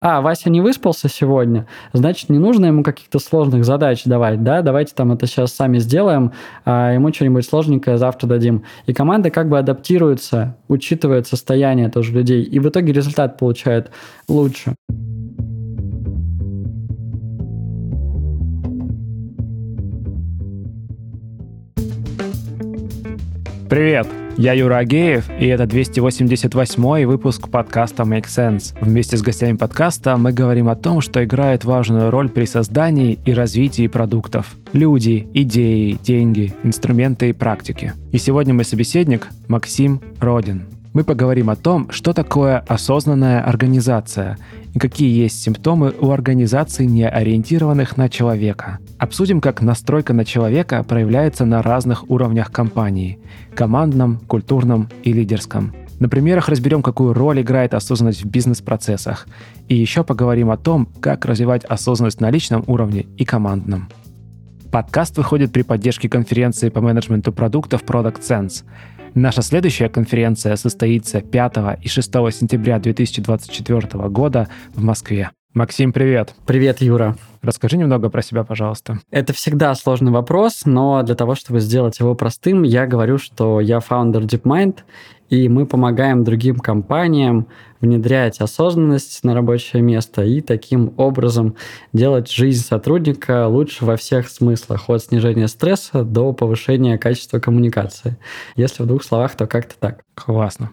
[0.00, 4.94] а, Вася не выспался сегодня, значит, не нужно ему каких-то сложных задач давать, да, давайте
[4.94, 6.32] там это сейчас сами сделаем,
[6.64, 8.62] а ему что-нибудь сложненькое завтра дадим.
[8.86, 13.90] И команда как бы адаптируется, учитывает состояние тоже людей, и в итоге результат получает
[14.28, 14.74] лучше.
[23.68, 24.27] Привет!
[24.38, 28.72] Я Юра Агеев, и это 288 выпуск подкаста Make Sense.
[28.80, 33.32] Вместе с гостями подкаста мы говорим о том, что играет важную роль при создании и
[33.32, 34.54] развитии продуктов.
[34.72, 37.94] Люди, идеи, деньги, инструменты и практики.
[38.12, 40.66] И сегодня мой собеседник Максим Родин.
[40.92, 44.38] Мы поговорим о том, что такое осознанная организация
[44.72, 48.78] и какие есть симптомы у организаций, не ориентированных на человека.
[48.98, 53.20] Обсудим, как настройка на человека проявляется на разных уровнях компании–
[53.54, 55.74] командном, культурном и лидерском.
[56.00, 59.26] На примерах разберем, какую роль играет осознанность в бизнес-процессах.
[59.68, 63.88] И еще поговорим о том, как развивать осознанность на личном уровне и командном.
[64.72, 68.64] Подкаст выходит при поддержке конференции по менеджменту продуктов Product Sense–
[69.14, 75.30] Наша следующая конференция состоится 5 и 6 сентября 2024 года в Москве.
[75.54, 76.34] Максим, привет.
[76.46, 77.16] Привет, Юра.
[77.40, 79.00] Расскажи немного про себя, пожалуйста.
[79.10, 83.80] Это всегда сложный вопрос, но для того, чтобы сделать его простым, я говорю, что я
[83.80, 84.80] фаундер DeepMind,
[85.30, 87.48] и мы помогаем другим компаниям
[87.80, 91.56] внедрять осознанность на рабочее место и таким образом
[91.94, 98.18] делать жизнь сотрудника лучше во всех смыслах, от снижения стресса до повышения качества коммуникации.
[98.54, 100.02] Если в двух словах, то как-то так.
[100.14, 100.70] Классно.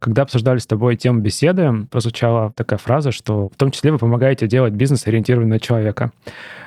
[0.00, 4.48] Когда обсуждали с тобой тему беседы, прозвучала такая фраза, что в том числе вы помогаете
[4.48, 6.10] делать бизнес, ориентированный на человека.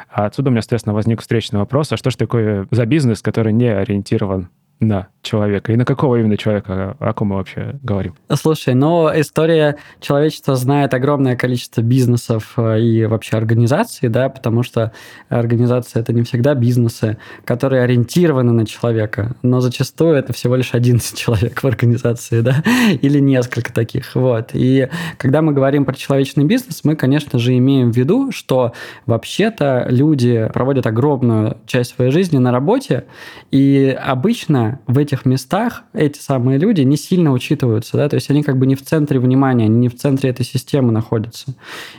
[0.08, 3.52] А отсюда у меня, соответственно, возник встречный вопрос, а что же такое за бизнес, который
[3.52, 4.50] не ориентирован
[4.84, 5.72] на человека?
[5.72, 8.14] И на какого именно человека, о ком мы вообще говорим?
[8.34, 14.92] Слушай, ну, история человечества знает огромное количество бизнесов э, и вообще организаций, да, потому что
[15.30, 21.00] организации— это не всегда бизнесы, которые ориентированы на человека, но зачастую это всего лишь один
[21.00, 22.64] человек в организации, да,
[23.02, 24.52] или несколько таких, вот.
[24.54, 28.74] И когда мы говорим про человечный бизнес, мы, конечно же, имеем в виду, что
[29.06, 33.06] вообще-то люди проводят огромную часть своей жизни на работе,
[33.52, 38.44] и обычно в этих местах эти самые люди не сильно учитываются, да, то есть они
[38.44, 41.54] как бы не в центре внимания, они не в центре этой системы находятся.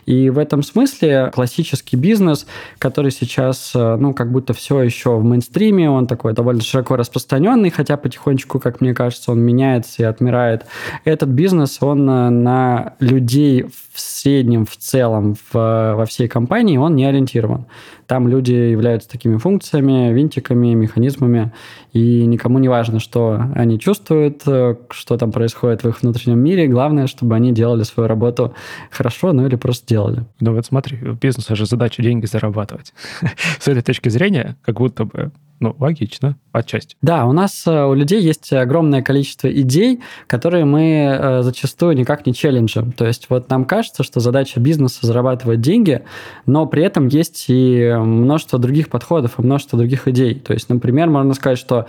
[0.07, 2.47] И в этом смысле классический бизнес,
[2.79, 7.71] который сейчас, э, ну, как будто все еще в мейнстриме, он такой довольно широко распространенный,
[7.71, 10.67] хотя потихонечку, как мне кажется, он меняется и отмирает.
[11.05, 16.97] Этот бизнес, он э, на людей в среднем, в целом, в, во всей компании, он
[16.97, 17.67] не ориентирован.
[18.07, 21.53] Там люди являются такими функциями, винтиками, механизмами,
[21.95, 26.67] и никому не важно, что они чувствуют, э, что там происходит в их внутреннем мире.
[26.67, 28.53] Главное, чтобы они делали свою работу
[28.91, 30.25] хорошо, ну или просто делали.
[30.41, 32.93] Ну вот смотри, у бизнеса же задача деньги зарабатывать.
[33.61, 35.31] С этой точки зрения, как будто бы
[35.65, 36.95] ну, логично, отчасти.
[37.01, 42.27] Да, у нас э, у людей есть огромное количество идей, которые мы э, зачастую никак
[42.27, 42.93] не челленджим.
[42.93, 46.03] То есть вот нам кажется, что задача бизнеса зарабатывать деньги,
[46.45, 50.35] но при этом есть и множество других подходов и множество других идей.
[50.35, 51.87] То есть, например, можно сказать, что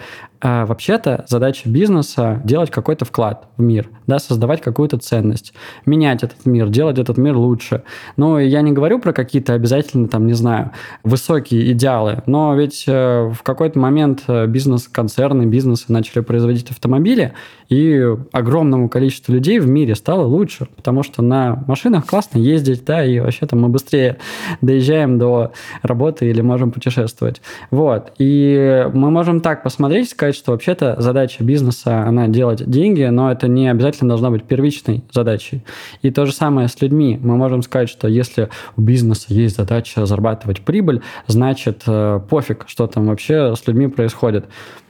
[0.48, 5.54] а вообще-то задача бизнеса делать какой-то вклад в мир, да, создавать какую-то ценность,
[5.88, 7.82] менять этот мир, делать этот мир лучше.
[8.16, 10.70] Но я не говорю про какие-то обязательно, там, не знаю,
[11.04, 17.34] высокие идеалы, но ведь э, в какой-то момент э, бизнес-концерны, бизнесы начали производить автомобили,
[17.70, 23.04] и огромному количеству людей в мире стало лучше, потому что на машинах классно ездить, да,
[23.04, 24.18] и вообще там мы быстрее
[24.62, 27.42] доезжаем до работы или можем путешествовать.
[27.72, 28.12] Вот.
[28.20, 33.48] И мы можем так посмотреть, сказать, что вообще-то задача бизнеса, она делать деньги, но это
[33.48, 35.64] не обязательно должна быть первичной задачей.
[36.04, 37.20] И то же самое с людьми.
[37.22, 42.86] Мы можем сказать, что если у бизнеса есть задача зарабатывать прибыль, значит, э, пофиг, что
[42.86, 44.46] там вообще с людьми происходит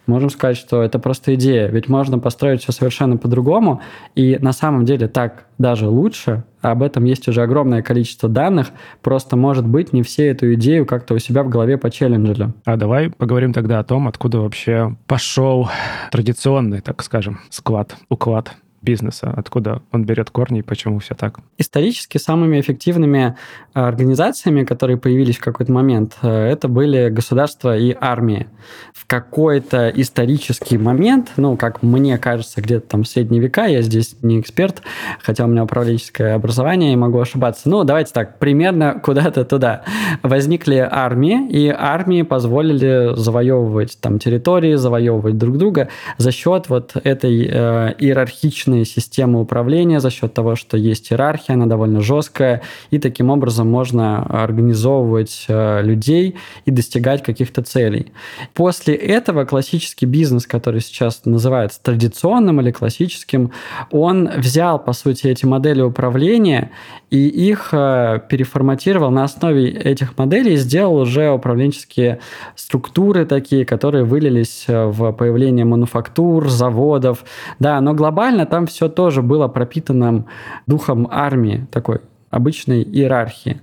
[0.08, 1.68] можем сказать, что это просто идея.
[1.68, 3.82] Ведь можно построить все совершенно по-другому,
[4.16, 6.44] и на самом деле так даже лучше.
[6.62, 8.68] Об этом есть уже огромное количество данных.
[9.02, 12.54] Просто, может быть, не все эту идею как-то у себя в голове почелленджили.
[12.66, 15.70] А давай поговорим тогда о том, откуда вообще пошел
[16.12, 18.52] традиционный, так скажем, склад, уклад
[18.86, 19.34] бизнеса?
[19.36, 21.40] Откуда он берет корни и почему все так?
[21.58, 23.36] Исторически самыми эффективными
[23.74, 28.48] э, организациями, которые появились в какой-то момент, э, это были государства и армии.
[28.94, 34.16] В какой-то исторический момент, ну, как мне кажется, где-то там в средние века, я здесь
[34.22, 34.82] не эксперт,
[35.22, 37.70] хотя у меня управленческое образование, и могу ошибаться.
[37.70, 39.84] Ну, давайте так, примерно куда-то туда.
[40.24, 47.46] Возникли армии, и армии позволили завоевывать там территории, завоевывать друг друга за счет вот этой
[47.46, 52.62] э, иерархичной обычные системы управления за счет того, что есть иерархия, она довольно жесткая,
[52.92, 56.36] и таким образом можно организовывать э, людей
[56.66, 58.12] и достигать каких-то целей.
[58.54, 63.52] После этого классический бизнес, который сейчас называется традиционным или классическим,
[63.92, 66.72] он взял, по сути, эти модели управления
[67.12, 72.20] и их э, переформатировал на основе этих моделей и сделал уже управленческие
[72.56, 77.24] структуры такие, которые вылились э, в появление мануфактур, заводов.
[77.60, 80.24] Да, но глобально там все тоже было пропитано
[80.66, 82.00] духом армии такой
[82.30, 83.60] обычной иерархии.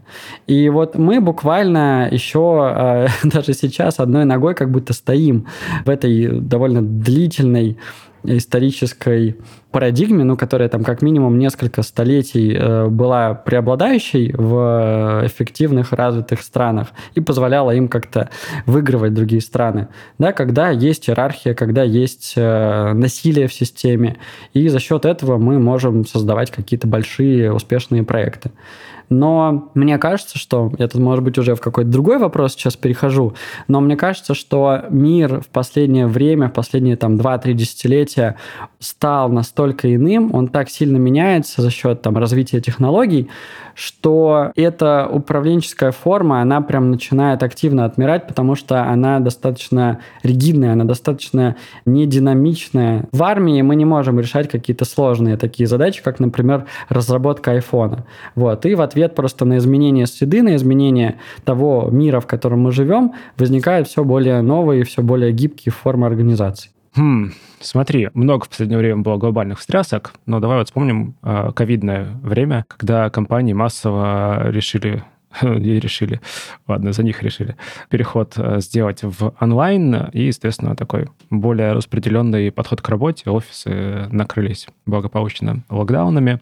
[0.46, 5.46] И вот мы буквально еще э, даже сейчас одной ногой как будто стоим
[5.86, 7.78] в этой довольно длительной
[8.24, 9.36] исторической
[9.70, 16.88] парадигме, ну, которая там как минимум несколько столетий э, была преобладающей в эффективных развитых странах
[17.14, 18.28] и позволяла им как-то
[18.66, 19.88] выигрывать другие страны.
[20.18, 24.18] Да, когда есть иерархия, когда есть э, насилие в системе,
[24.52, 28.50] и за счет этого мы можем создавать какие-то большие успешные проекты.
[29.08, 33.34] Но мне кажется, что, я тут, может быть, уже в какой-то другой вопрос сейчас перехожу,
[33.68, 38.36] но мне кажется, что мир в последнее время, в последние там 2-3 десятилетия
[38.78, 43.28] стал настолько иным, он так сильно меняется за счет там развития технологий,
[43.74, 50.84] что эта управленческая форма, она прям начинает активно отмирать, потому что она достаточно ригидная, она
[50.84, 53.06] достаточно нединамичная.
[53.12, 58.04] В армии мы не можем решать какие-то сложные такие задачи, как, например, разработка айфона.
[58.34, 58.66] Вот.
[58.66, 63.12] И в ответ просто на изменение среды, на изменение того мира, в котором мы живем,
[63.38, 66.71] возникают все более новые, все более гибкие формы организации.
[66.94, 72.18] Хм, смотри, много в последнее время было глобальных встрясок, но давай вот вспомним э, ковидное
[72.22, 75.02] время, когда компании массово решили
[75.42, 76.20] и решили,
[76.68, 77.56] ладно, за них решили,
[77.88, 84.66] переход э, сделать в онлайн, и, естественно, такой более распределенный подход к работе, офисы накрылись
[84.84, 86.40] благополучно локдаунами.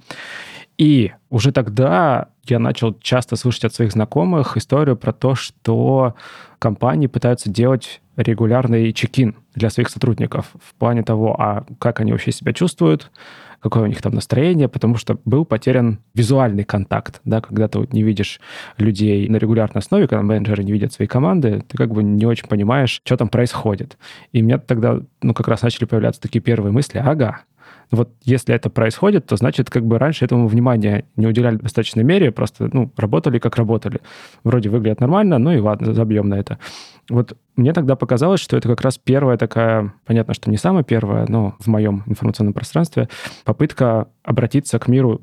[0.78, 6.14] И уже тогда я начал часто слышать от своих знакомых историю про то, что
[6.60, 12.30] компании пытаются делать регулярный чекин для своих сотрудников в плане того, а как они вообще
[12.30, 13.10] себя чувствуют,
[13.60, 17.92] какое у них там настроение, потому что был потерян визуальный контакт, да, когда ты вот
[17.92, 18.40] не видишь
[18.78, 22.48] людей на регулярной основе, когда менеджеры не видят свои команды, ты как бы не очень
[22.48, 23.98] понимаешь, что там происходит.
[24.32, 27.42] И у меня тогда, ну, как раз начали появляться такие первые мысли, ага,
[27.90, 32.04] вот если это происходит, то значит, как бы раньше этому внимания не уделяли в достаточной
[32.04, 34.00] мере, просто, ну, работали как работали.
[34.44, 36.58] Вроде выглядит нормально, ну и ладно, забьем на это.
[37.08, 41.26] Вот мне тогда показалось, что это как раз первая такая, понятно, что не самая первая,
[41.28, 43.08] но в моем информационном пространстве,
[43.44, 45.22] попытка обратиться к миру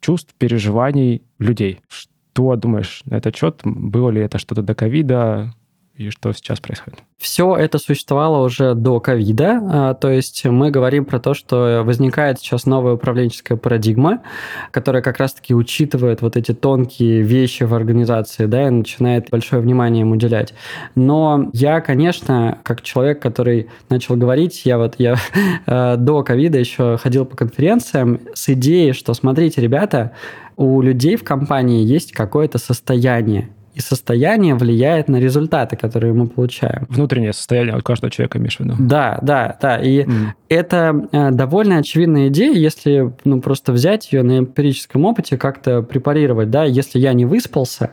[0.00, 1.80] чувств, переживаний людей.
[1.88, 3.60] Что думаешь на этот счет?
[3.64, 5.52] Было ли это что-то до ковида?
[5.98, 7.00] И что сейчас происходит?
[7.18, 12.38] Все это существовало уже до ковида, а, то есть мы говорим про то, что возникает
[12.38, 14.22] сейчас новая управленческая парадигма,
[14.70, 20.02] которая как раз-таки учитывает вот эти тонкие вещи в организации, да, и начинает большое внимание
[20.02, 20.54] им уделять.
[20.94, 25.16] Но я, конечно, как человек, который начал говорить, я вот я
[25.66, 30.12] э, до ковида еще ходил по конференциям с идеей, что смотрите, ребята,
[30.56, 33.48] у людей в компании есть какое-то состояние,
[33.78, 36.86] и состояние влияет на результаты, которые мы получаем.
[36.88, 38.74] Внутреннее состояние у каждого человека, имеешь в виду?
[38.78, 39.76] Да, да, да.
[39.76, 40.12] И mm.
[40.48, 46.50] это э, довольно очевидная идея, если ну, просто взять ее на эмпирическом опыте, как-то препарировать.
[46.50, 46.64] Да?
[46.64, 47.92] Если я не выспался,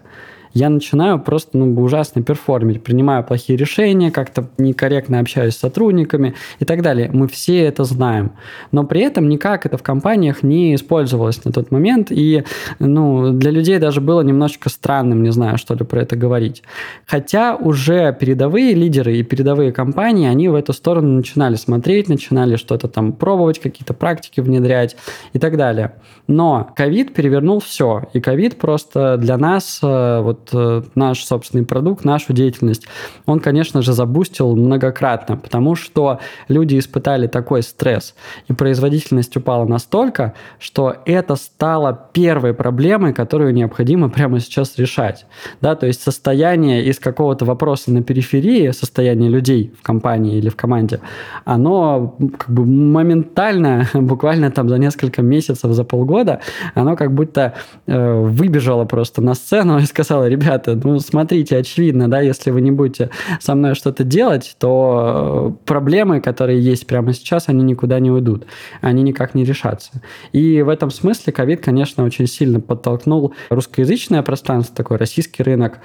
[0.55, 6.65] я начинаю просто ну, ужасно перформить, принимаю плохие решения, как-то некорректно общаюсь с сотрудниками и
[6.65, 7.09] так далее.
[7.11, 8.31] Мы все это знаем.
[8.71, 12.45] Но при этом никак это в компаниях не использовалось на тот момент, и
[12.79, 16.63] ну, для людей даже было немножечко странным, не знаю, что ли, про это говорить.
[17.05, 22.87] Хотя уже передовые лидеры и передовые компании, они в эту сторону начинали смотреть, начинали что-то
[22.87, 24.95] там пробовать, какие-то практики внедрять
[25.33, 25.95] и так далее.
[26.27, 30.21] Но ковид перевернул все, и ковид просто для нас э,
[30.53, 32.87] Э, наш собственный продукт, нашу деятельность,
[33.25, 38.15] он, конечно же, забустил многократно, потому что люди испытали такой стресс,
[38.47, 45.25] и производительность упала настолько, что это стало первой проблемой, которую необходимо прямо сейчас решать.
[45.61, 50.55] Да, то есть состояние из какого-то вопроса на периферии, состояние людей в компании или в
[50.55, 50.99] команде,
[51.45, 56.39] оно как бы моментально, буквально там за несколько месяцев, за полгода,
[56.73, 57.53] оно как будто
[57.87, 62.71] э, выбежало просто на сцену и сказало, ребята, ну, смотрите, очевидно, да, если вы не
[62.71, 68.45] будете со мной что-то делать, то проблемы, которые есть прямо сейчас, они никуда не уйдут,
[68.81, 70.01] они никак не решатся.
[70.33, 75.79] И в этом смысле ковид, конечно, очень сильно подтолкнул русскоязычное пространство, такой российский рынок,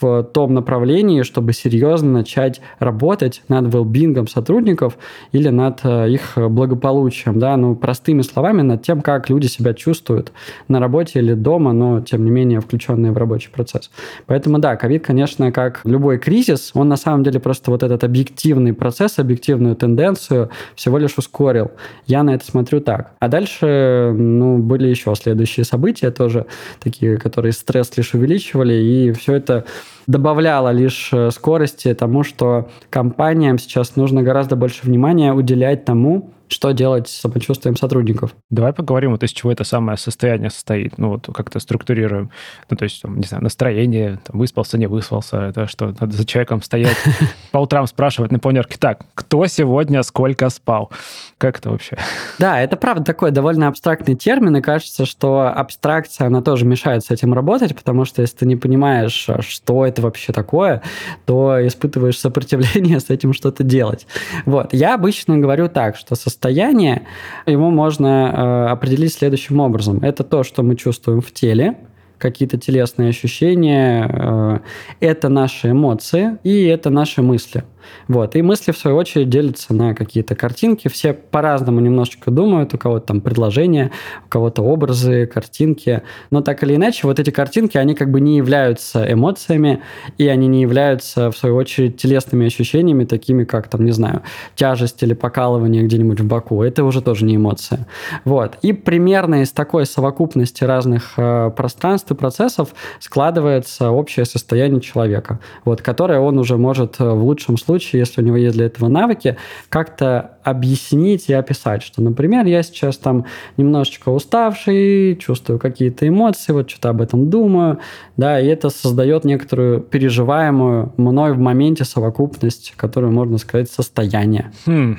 [0.00, 4.96] в том направлении, чтобы серьезно начать работать над велбингом сотрудников
[5.32, 10.32] или над э, их благополучием, да, ну, простыми словами, над тем, как люди себя чувствуют
[10.68, 13.79] на работе или дома, но, тем не менее, включенные в рабочий процесс.
[14.26, 18.72] Поэтому, да, ковид, конечно, как любой кризис, он на самом деле просто вот этот объективный
[18.72, 21.70] процесс, объективную тенденцию всего лишь ускорил.
[22.06, 23.12] Я на это смотрю так.
[23.18, 26.46] А дальше, ну, были еще следующие события тоже,
[26.80, 29.64] такие, которые стресс лишь увеличивали, и все это
[30.06, 36.72] добавляло лишь э, скорости тому, что компаниям сейчас нужно гораздо больше внимания уделять тому, что
[36.72, 38.34] делать с самочувствием сотрудников.
[38.50, 40.98] Давай поговорим, вот из чего это самое состояние состоит.
[40.98, 42.30] Ну, вот как-то структурируем.
[42.68, 46.24] Ну, то есть, там, не знаю, настроение, там, выспался, не выспался, это что, надо за
[46.26, 46.96] человеком стоять,
[47.52, 50.90] по утрам спрашивать на планерке, так, кто сегодня сколько спал?
[51.38, 51.96] Как это вообще?
[52.38, 57.10] Да, это правда такой довольно абстрактный термин, и кажется, что абстракция, она тоже мешает с
[57.10, 60.82] этим работать, потому что если ты не понимаешь, а, что это вообще такое,
[61.26, 64.06] то испытываешь сопротивление с этим что-то делать.
[64.46, 64.72] Вот.
[64.72, 67.02] Я обычно говорю так, что состояние состояние,
[67.46, 69.98] его можно э, определить следующим образом.
[70.02, 71.76] Это то, что мы чувствуем в теле,
[72.16, 74.58] какие-то телесные ощущения, э,
[75.00, 77.64] это наши эмоции и это наши мысли.
[78.08, 78.36] Вот.
[78.36, 80.88] И мысли, в свою очередь, делятся на какие-то картинки.
[80.88, 82.74] Все по-разному немножечко думают.
[82.74, 83.90] У кого-то там предложения,
[84.26, 86.02] у кого-то образы, картинки.
[86.30, 89.82] Но так или иначе, вот эти картинки, они как бы не являются эмоциями,
[90.18, 94.22] и они не являются, в свою очередь, телесными ощущениями, такими как, там, не знаю,
[94.54, 96.62] тяжесть или покалывание где-нибудь в боку.
[96.62, 97.86] Это уже тоже не эмоция.
[98.24, 98.56] Вот.
[98.62, 105.82] И примерно из такой совокупности разных э, пространств и процессов складывается общее состояние человека, вот,
[105.82, 108.88] которое он уже может э, в лучшем случае случае, если у него есть для этого
[108.88, 109.36] навыки,
[109.68, 116.68] как-то объяснить и описать, что, например, я сейчас там немножечко уставший, чувствую какие-то эмоции, вот
[116.68, 117.78] что-то об этом думаю,
[118.16, 124.50] да, и это создает некоторую переживаемую мной в моменте совокупность, которую можно сказать состояние.
[124.66, 124.98] Хм,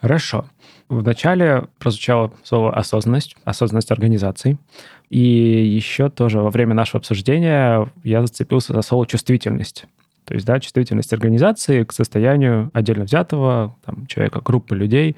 [0.00, 0.44] хорошо.
[0.90, 4.58] Вначале прозвучало слово осознанность, осознанность организаций.
[5.08, 9.86] И еще тоже во время нашего обсуждения я зацепился за слово чувствительность.
[10.24, 15.16] То есть, да, чувствительность организации к состоянию отдельно взятого там, человека, группы людей.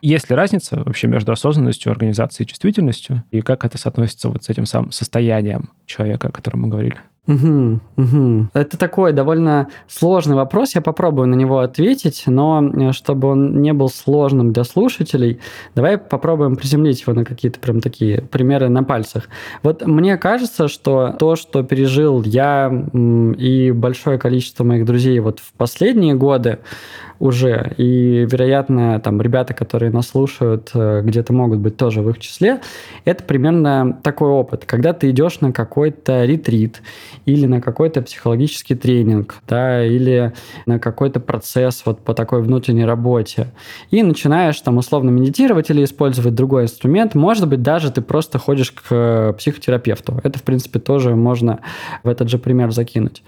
[0.00, 3.24] Есть ли разница вообще между осознанностью организации и чувствительностью?
[3.30, 6.98] И как это соотносится вот с этим самым состоянием человека, о котором мы говорили?
[7.26, 8.48] Угу, угу.
[8.52, 10.74] Это такой довольно сложный вопрос.
[10.74, 15.40] Я попробую на него ответить, но э, чтобы он не был сложным для слушателей,
[15.74, 19.28] давай попробуем приземлить его на какие-то прям такие примеры на пальцах.
[19.62, 22.70] Вот мне кажется, что то, что пережил я
[23.38, 26.58] и большое количество моих друзей вот в последние годы,
[27.24, 27.72] уже.
[27.78, 32.60] И, вероятно, там ребята, которые нас слушают, э, где-то могут быть тоже в их числе.
[33.06, 36.82] Это примерно такой опыт, когда ты идешь на какой-то ретрит
[37.24, 40.34] или на какой-то психологический тренинг, да, или
[40.66, 43.46] на какой-то процесс вот по такой внутренней работе,
[43.90, 48.70] и начинаешь там условно медитировать или использовать другой инструмент, может быть, даже ты просто ходишь
[48.70, 50.20] к э, психотерапевту.
[50.22, 51.60] Это, в принципе, тоже можно
[52.02, 53.22] в этот же пример закинуть.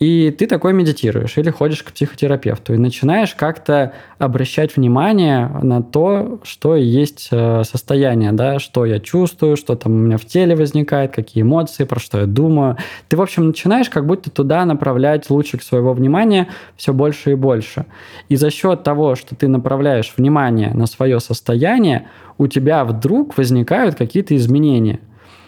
[0.00, 6.40] И ты такой медитируешь или ходишь к психотерапевту и начинаешь как-то обращать внимание на то,
[6.42, 11.14] что есть э, состояние, да, что я чувствую, что там у меня в теле возникает,
[11.14, 12.76] какие эмоции, про что я думаю.
[13.08, 17.86] Ты, в общем, начинаешь как будто туда направлять лучик своего внимания все больше и больше.
[18.28, 23.94] И за счет того, что ты направляешь внимание на свое состояние, у тебя вдруг возникают
[23.94, 25.00] какие-то изменения.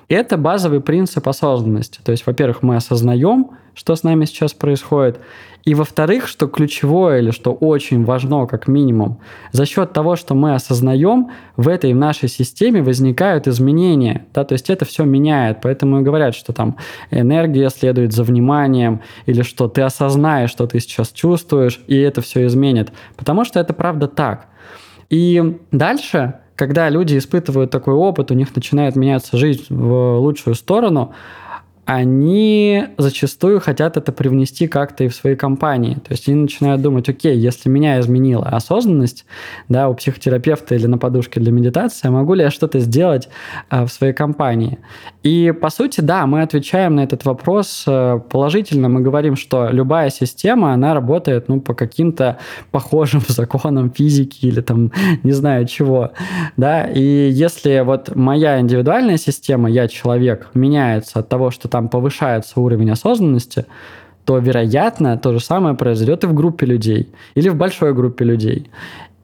[0.09, 2.01] Это базовый принцип осознанности.
[2.03, 5.21] То есть, во-первых, мы осознаем, что с нами сейчас происходит.
[5.65, 9.21] И во-вторых, что ключевое или что очень важно, как минимум,
[9.53, 14.27] за счет того, что мы осознаем, в этой в нашей системе возникают изменения.
[14.35, 15.61] Да, то есть это все меняет.
[15.63, 16.77] Поэтому и говорят, что там
[17.13, 22.47] энергия следует за вниманием, или что ты осознаешь, что ты сейчас чувствуешь, и это все
[22.47, 22.91] изменит.
[23.17, 24.49] Потому что это правда так.
[25.09, 31.13] И дальше когда люди испытывают такой опыт, у них начинает меняться жизнь в лучшую сторону,
[31.89, 35.95] они зачастую хотят это привнести как-то и в свои компании.
[35.95, 39.25] То есть они начинают думать, окей, если меня изменила осознанность,
[39.71, 43.31] да, у психотерапевта или на подушке для медитации, могу ли я что-то сделать
[43.71, 44.79] а, в своей компании?
[45.23, 48.91] И, по сути, да, мы отвечаем на этот вопрос э, положительно.
[48.91, 52.37] Мы говорим, что любая система, она работает, ну, по каким-то
[52.71, 54.93] похожим законам физики или там
[55.23, 56.13] не знаю чего,
[56.59, 61.89] да, и если вот моя индивидуальная система, я человек, меняется от того, что там там
[61.89, 63.67] повышается уровень осознанности,
[64.25, 68.69] то, вероятно, то же самое произойдет и в группе людей или в большой группе людей.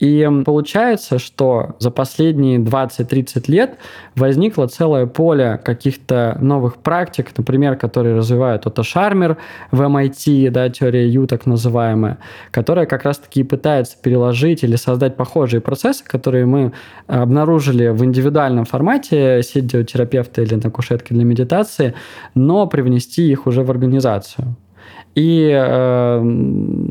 [0.01, 3.79] И получается, что за последние 20-30 лет
[4.17, 9.37] возникло целое поле каких-то новых практик, например, которые развивают Отто Шармер
[9.71, 12.19] в MIT, да, теория Ю так называемая,
[12.51, 16.73] которая как раз-таки пытается переложить или создать похожие процессы, которые мы
[17.07, 21.95] обнаружили в индивидуальном формате, сидя у терапевта или на кушетке для медитации,
[22.35, 24.57] но привнести их уже в организацию.
[25.15, 26.21] И э,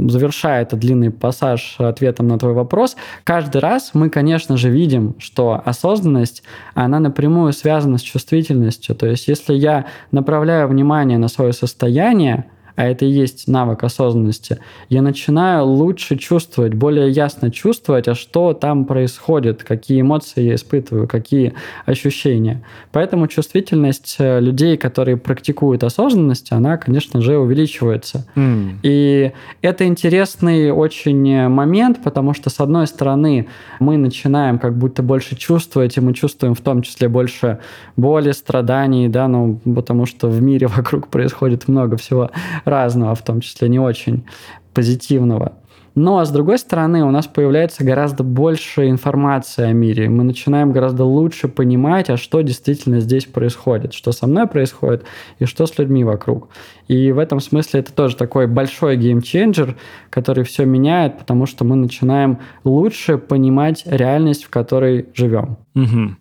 [0.10, 5.62] завершая этот длинный пассаж ответом на твой вопрос, каждый раз мы, конечно же, видим, что
[5.64, 8.96] осознанность, она напрямую связана с чувствительностью.
[8.96, 14.60] То есть если я направляю внимание на свое состояние, а это и есть навык осознанности,
[14.90, 21.08] я начинаю лучше чувствовать, более ясно чувствовать, а что там происходит, какие эмоции я испытываю,
[21.08, 21.54] какие
[21.86, 22.64] ощущения.
[22.92, 28.26] Поэтому чувствительность э, людей, которые практикуют осознанность, она, конечно же, увеличивается.
[28.36, 28.78] Mm.
[28.84, 33.48] И это интересный очень момент, потому что, с одной стороны,
[33.80, 37.60] мы начинаем как будто больше чувствовать, и мы чувствуем в том числе больше
[37.96, 42.32] боли, страданий, да, ну, потому что в мире вокруг происходит много всего
[42.66, 44.26] разного, в том числе не очень
[44.74, 45.54] позитивного.
[45.96, 50.10] Но, с другой стороны, у нас появляется гораздо больше информации о мире.
[50.10, 55.04] Мы начинаем гораздо лучше понимать, а что действительно здесь происходит, что со мной происходит
[55.38, 56.50] и что с людьми вокруг.
[56.88, 59.76] И в этом смысле это тоже такой большой геймченджер,
[60.10, 65.58] который все меняет, потому что мы начинаем лучше понимать реальность, в которой живем.
[65.76, 66.16] Угу.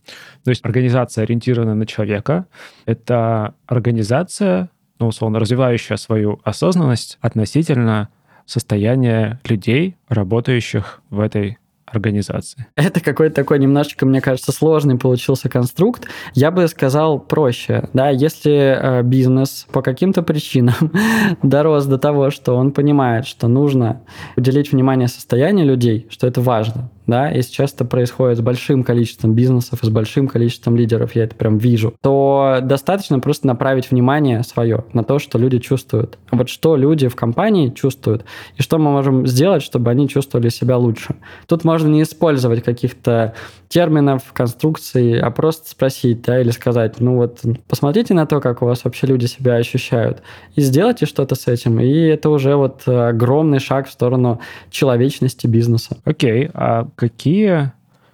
[0.45, 2.47] То есть организация, ориентированная на человека,
[2.85, 4.69] это организация,
[4.99, 8.09] ну, условно, развивающая свою осознанность относительно
[8.47, 11.59] состояния людей, работающих в этой
[11.93, 12.67] организации.
[12.77, 16.07] Это какой-то такой немножечко, мне кажется, сложный получился конструкт.
[16.35, 17.89] Я бы сказал проще.
[17.93, 20.75] Да, если э, бизнес по каким-то причинам
[21.43, 24.01] дорос до того, что он понимает, что нужно
[24.37, 29.35] уделить внимание состоянию людей, что это важно, да, и сейчас это происходит с большим количеством
[29.35, 34.43] бизнесов и с большим количеством лидеров, я это прям вижу, то достаточно просто направить внимание
[34.43, 36.19] свое на то, что люди чувствуют.
[36.31, 38.25] Вот что люди в компании чувствуют,
[38.57, 41.17] и что мы можем сделать, чтобы они чувствовали себя лучше.
[41.47, 43.35] Тут можно не использовать каких-то
[43.69, 48.67] терминов, конструкций, а просто спросить, да, или сказать, ну вот, посмотрите на то, как у
[48.67, 50.23] вас вообще люди себя ощущают,
[50.55, 55.97] и сделайте что-то с этим, и это уже вот огромный шаг в сторону человечности бизнеса.
[56.05, 56.51] Окей, okay.
[56.53, 57.73] а какие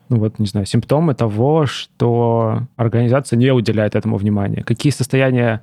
[0.08, 4.62] ну вот, не знаю, симптомы того, что организация не уделяет этому внимания?
[4.62, 5.62] Какие состояния...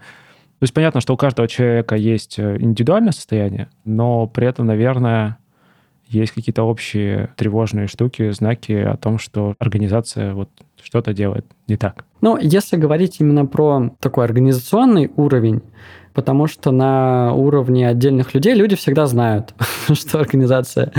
[0.60, 5.38] То есть понятно, что у каждого человека есть э, индивидуальное состояние, но при этом, наверное,
[6.08, 10.50] есть какие-то общие тревожные штуки, знаки о том, что организация вот
[10.82, 12.06] что-то делает не так.
[12.22, 15.62] Ну, если говорить именно про такой организационный уровень,
[16.16, 19.54] потому что на уровне отдельных людей люди всегда знают,
[19.94, 20.92] что организация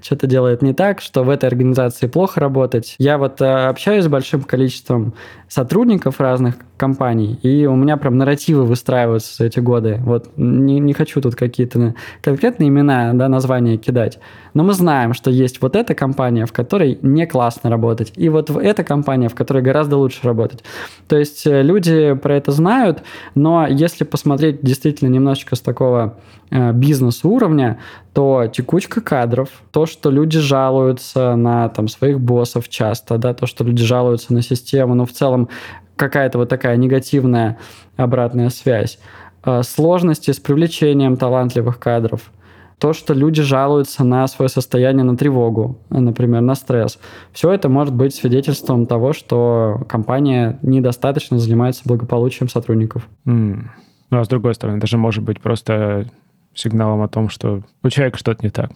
[0.00, 2.96] что-то делает не так, что в этой организации плохо работать.
[2.98, 5.14] Я вот э, общаюсь с большим количеством
[5.46, 10.00] сотрудников разных компаний, и у меня прям нарративы выстраиваются за эти годы.
[10.00, 14.18] Вот не, не хочу тут какие-то конкретные имена, да, названия кидать,
[14.52, 18.50] но мы знаем, что есть вот эта компания, в которой не классно работать, и вот
[18.50, 20.64] эта компания, в которой гораздо лучше работать.
[21.06, 23.04] То есть э, люди про это знают,
[23.36, 26.16] но если посмотреть действительно немножечко с такого
[26.50, 27.78] э, бизнес-уровня,
[28.12, 33.64] то текучка кадров, то, что люди жалуются на там, своих боссов часто, да, то, что
[33.64, 35.48] люди жалуются на систему, но в целом
[35.96, 37.58] какая-то вот такая негативная
[37.96, 38.98] обратная связь,
[39.44, 42.30] э, сложности с привлечением талантливых кадров–
[42.82, 46.98] то, что люди жалуются на свое состояние, на тревогу, например, на стресс.
[47.32, 53.08] Все это может быть свидетельством того, что компания недостаточно занимается благополучием сотрудников.
[53.24, 53.66] Mm.
[54.10, 56.06] Ну, а с другой стороны, даже может быть просто
[56.54, 58.72] сигналом о том, что у человека что-то не так.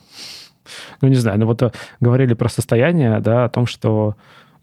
[1.01, 4.15] Ну, не знаю, ну вот э, говорили про состояние, да, о том, что,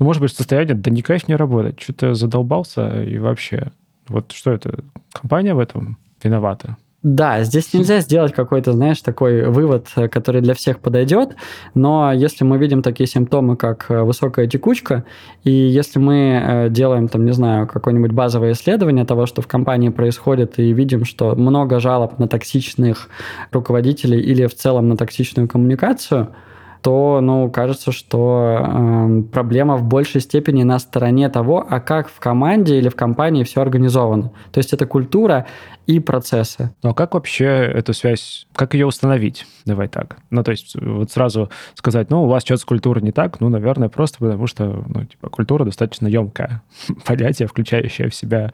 [0.03, 3.71] ну, может быть, состояние, да не кайф не работать, что-то задолбался и вообще.
[4.09, 4.83] Вот что это?
[5.13, 6.75] Компания в этом виновата?
[7.03, 11.37] Да, здесь нельзя сделать какой-то, знаешь, такой вывод, э, который для всех подойдет,
[11.73, 15.05] но если мы видим такие симптомы, как э, высокая текучка,
[15.45, 19.87] и если мы э, делаем, там, не знаю, какое-нибудь базовое исследование того, что в компании
[19.87, 23.07] происходит, и видим, что много жалоб на токсичных
[23.51, 26.27] руководителей или в целом на токсичную коммуникацию–
[26.83, 32.19] то, ну, кажется, что э, проблема в большей степени на стороне того, а как в
[32.19, 34.33] команде или в компании все организовано.
[34.51, 35.47] То есть это культура
[35.87, 36.75] и процессы.
[36.83, 39.45] Ну а как вообще эту связь, как ее установить?
[39.65, 40.17] Давай так.
[40.29, 43.47] Ну, то есть вот сразу сказать, ну, у вас что-то с культурой не так, ну,
[43.47, 46.63] наверное, просто потому что, ну, типа, культура достаточно емкая
[47.05, 48.51] понятие, включающее в себя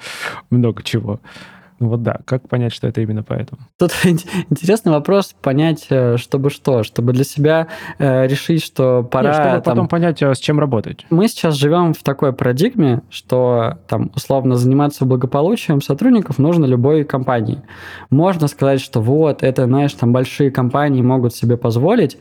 [0.51, 1.19] много чего.
[1.79, 3.61] Вот да, как понять, что это именно поэтому?
[3.77, 9.29] Тут интересный вопрос понять, э, чтобы что, чтобы для себя э, решить, что пора...
[9.29, 9.63] Нет, чтобы там...
[9.63, 11.05] потом понять, а с чем работать.
[11.09, 17.61] Мы сейчас живем в такой парадигме, что там условно заниматься благополучием сотрудников нужно любой компании.
[18.09, 22.17] Можно сказать, что вот, это, знаешь, там большие компании могут себе позволить,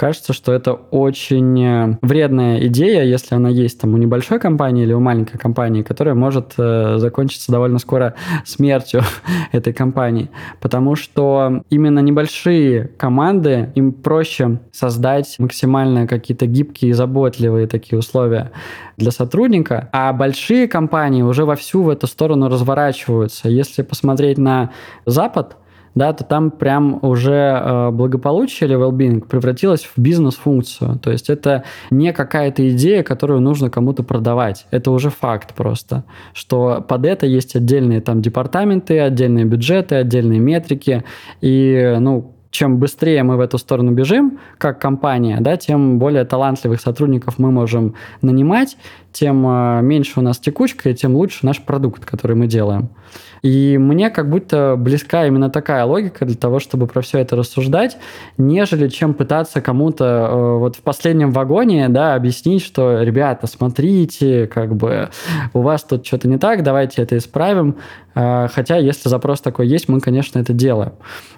[0.00, 4.94] кажется, что это очень э, вредная идея, если она есть там у небольшой компании или
[4.94, 8.14] у маленькой компании, которая может э, закончиться довольно скоро
[8.46, 9.02] смертью
[9.52, 10.30] этой компании.
[10.58, 18.52] Потому что именно небольшие команды, им проще создать максимально какие-то гибкие и заботливые такие условия
[18.96, 23.50] для сотрудника, а большие компании уже вовсю в эту сторону разворачиваются.
[23.50, 24.70] Если посмотреть на
[25.04, 25.58] Запад,
[25.94, 30.98] да, то там прям уже э, благополучие или well-being превратилось в бизнес-функцию.
[30.98, 34.66] То есть это не какая-то идея, которую нужно кому-то продавать.
[34.70, 41.04] Это уже факт просто, что под это есть отдельные там департаменты, отдельные бюджеты, отдельные метрики.
[41.40, 46.80] И, ну, чем быстрее мы в эту сторону бежим, как компания, да, тем более талантливых
[46.80, 48.76] сотрудников мы можем нанимать,
[49.12, 52.90] тем э, меньше у нас текучка, и тем лучше наш продукт, который мы делаем.
[53.42, 57.96] И мне как будто близка именно такая логика для того, чтобы про все это рассуждать,
[58.36, 64.74] нежели чем пытаться кому-то э, вот в последнем вагоне да, объяснить, что, ребята, смотрите, как
[64.74, 65.10] бы
[65.54, 67.76] у вас тут что-то не так, давайте это исправим.
[68.14, 70.92] Э, хотя, если запрос такой есть, мы, конечно, это делаем.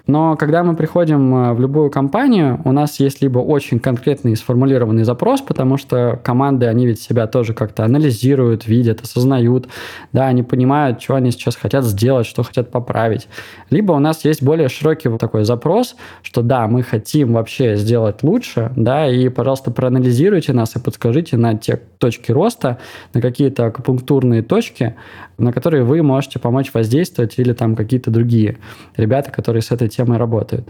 [0.07, 5.03] Но когда мы приходим э, в любую компанию, у нас есть либо очень конкретный сформулированный
[5.03, 9.67] запрос, потому что команды, они ведь себя тоже как-то анализируют, видят, осознают,
[10.11, 13.29] да, они понимают, что они сейчас хотят сделать, что хотят поправить.
[13.69, 18.71] Либо у нас есть более широкий такой запрос, что да, мы хотим вообще сделать лучше,
[18.75, 22.79] да, и, пожалуйста, проанализируйте нас и подскажите на те точки роста,
[23.13, 24.95] на какие-то акупунктурные точки,
[25.37, 28.57] на которые вы можете помочь воздействовать или там какие-то другие
[28.97, 30.67] ребята, которые с этой темой работают.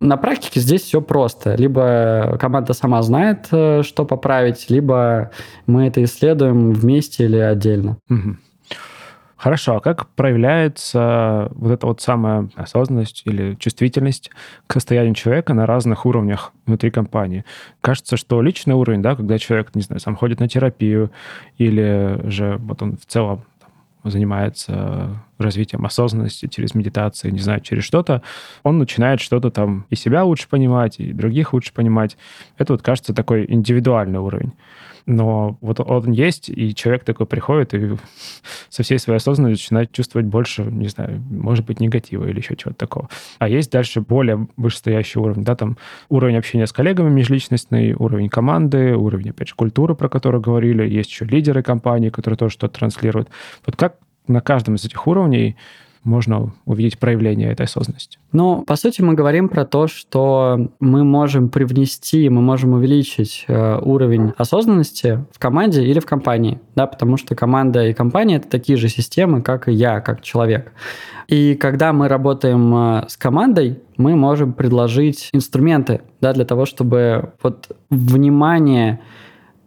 [0.00, 1.54] На практике здесь все просто.
[1.56, 5.30] Либо команда сама знает, э, что поправить, либо
[5.66, 7.96] мы это исследуем вместе или отдельно.
[8.08, 8.36] Угу.
[9.38, 14.32] Хорошо, а как проявляется вот эта вот самая осознанность или чувствительность
[14.66, 17.44] к состоянию человека на разных уровнях внутри компании?
[17.80, 21.12] Кажется, что личный уровень, да, когда человек, не знаю, сам ходит на терапию
[21.56, 23.44] или же вот он в целом
[24.02, 28.22] занимается развитием осознанности через медитацию, не знаю, через что-то,
[28.62, 32.16] он начинает что-то там и себя лучше понимать, и других лучше понимать.
[32.56, 34.52] Это вот кажется такой индивидуальный уровень
[35.08, 37.96] но вот он есть, и человек такой приходит и
[38.68, 42.76] со всей своей осознанностью начинает чувствовать больше, не знаю, может быть, негатива или еще чего-то
[42.76, 43.08] такого.
[43.38, 45.78] А есть дальше более вышестоящий уровень, да, там
[46.10, 51.10] уровень общения с коллегами межличностный, уровень команды, уровень, опять же, культуры, про которую говорили, есть
[51.10, 53.30] еще лидеры компании, которые тоже что-то транслируют.
[53.64, 53.96] Вот как
[54.28, 55.56] на каждом из этих уровней
[56.04, 58.18] можно увидеть проявление этой осознанности?
[58.32, 63.78] Ну, по сути, мы говорим про то, что мы можем привнести, мы можем увеличить э,
[63.80, 68.78] уровень осознанности в команде или в компании, да, потому что команда и компания это такие
[68.78, 70.72] же системы, как и я, как человек.
[71.28, 77.32] И когда мы работаем э, с командой, мы можем предложить инструменты, да, для того, чтобы
[77.42, 79.00] вот внимание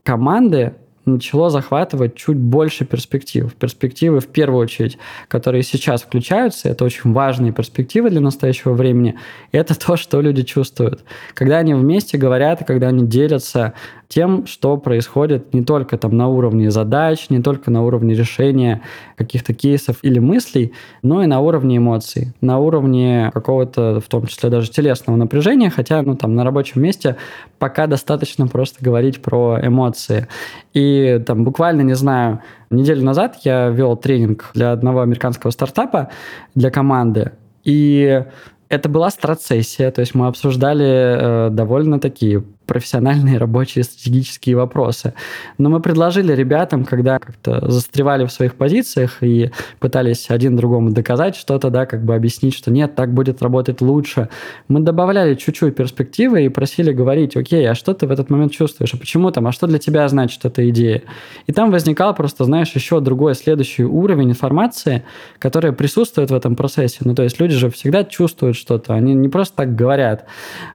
[0.04, 0.74] команды
[1.06, 3.54] начало захватывать чуть больше перспектив.
[3.56, 9.16] Перспективы, в первую очередь, которые сейчас включаются, это очень важные перспективы для настоящего времени,
[9.52, 11.04] это то, что люди чувствуют.
[11.34, 13.74] Когда они вместе говорят, когда они делятся
[14.12, 18.82] тем, что происходит не только там на уровне задач, не только на уровне решения
[19.16, 24.50] каких-то кейсов или мыслей, но и на уровне эмоций, на уровне какого-то, в том числе
[24.50, 27.16] даже телесного напряжения, хотя ну, там на рабочем месте
[27.58, 30.28] пока достаточно просто говорить про эмоции.
[30.74, 36.10] И там буквально, не знаю, неделю назад я вел тренинг для одного американского стартапа,
[36.54, 37.32] для команды,
[37.64, 38.26] и
[38.72, 45.14] это была страцессия, то есть мы обсуждали э, довольно такие профессиональные рабочие стратегические вопросы.
[45.58, 51.36] Но мы предложили ребятам, когда как-то застревали в своих позициях и пытались один другому доказать
[51.36, 54.30] что-то, да, как бы объяснить, что нет, так будет работать лучше,
[54.68, 58.94] мы добавляли чуть-чуть перспективы и просили говорить, окей, а что ты в этот момент чувствуешь,
[58.94, 61.04] а почему там, а что для тебя значит эта идея?
[61.48, 65.04] И там возникал просто, знаешь, еще другой следующий уровень информации,
[65.40, 67.00] которая присутствует в этом процессе.
[67.02, 70.26] Ну, то есть люди же всегда чувствуют что-то, они не просто так говорят.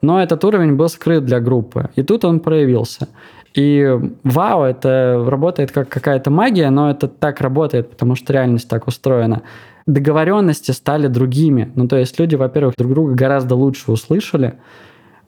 [0.02, 1.85] Но этот уровень был скрыт для группы.
[1.94, 3.08] И тут он проявился.
[3.54, 8.86] И вау, это работает как какая-то магия, но это так работает, потому что реальность так
[8.86, 9.42] устроена.
[9.86, 11.70] Договоренности стали другими.
[11.74, 14.54] Ну, то есть люди, во-первых, друг друга гораздо лучше услышали,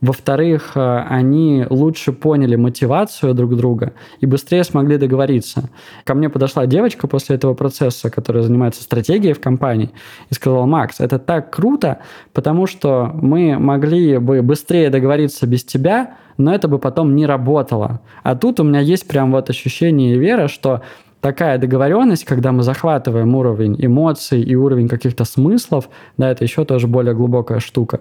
[0.01, 5.71] Во-вторых, э, они лучше поняли мотивацию друг друга и быстрее смогли договориться.
[6.05, 9.91] Ко мне подошла девочка после этого процесса, которая занимается стратегией в компании,
[10.31, 11.99] и сказала, Макс, это так круто,
[12.33, 18.01] потому что мы могли бы быстрее договориться без тебя, но это бы потом не работало.
[18.23, 20.83] А тут у меня есть прям вот ощущение и вера, что
[21.21, 26.87] такая договоренность, когда мы захватываем уровень эмоций и уровень каких-то смыслов, да, это еще тоже
[26.87, 28.01] более глубокая штука,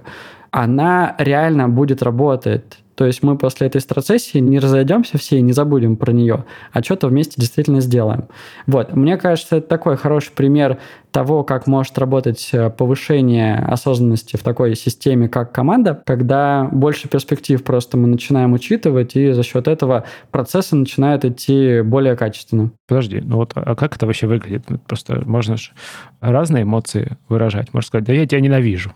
[0.51, 2.79] она реально будет работать.
[2.97, 6.81] То есть мы после этой страцессии не разойдемся все и не забудем про нее, а
[6.81, 8.27] что-то вместе действительно сделаем.
[8.65, 8.95] Вот.
[8.95, 10.79] Мне кажется, это такой хороший пример
[11.11, 17.63] того, как может работать э, повышение осознанности в такой системе, как команда, когда больше перспектив
[17.63, 22.71] просто мы начинаем учитывать, и за счет этого процессы начинают идти более качественно.
[22.87, 24.65] Подожди, ну вот а как это вообще выглядит?
[24.87, 25.69] Просто можно же
[26.19, 27.73] разные эмоции выражать.
[27.75, 28.91] Можно сказать, да я тебя ненавижу.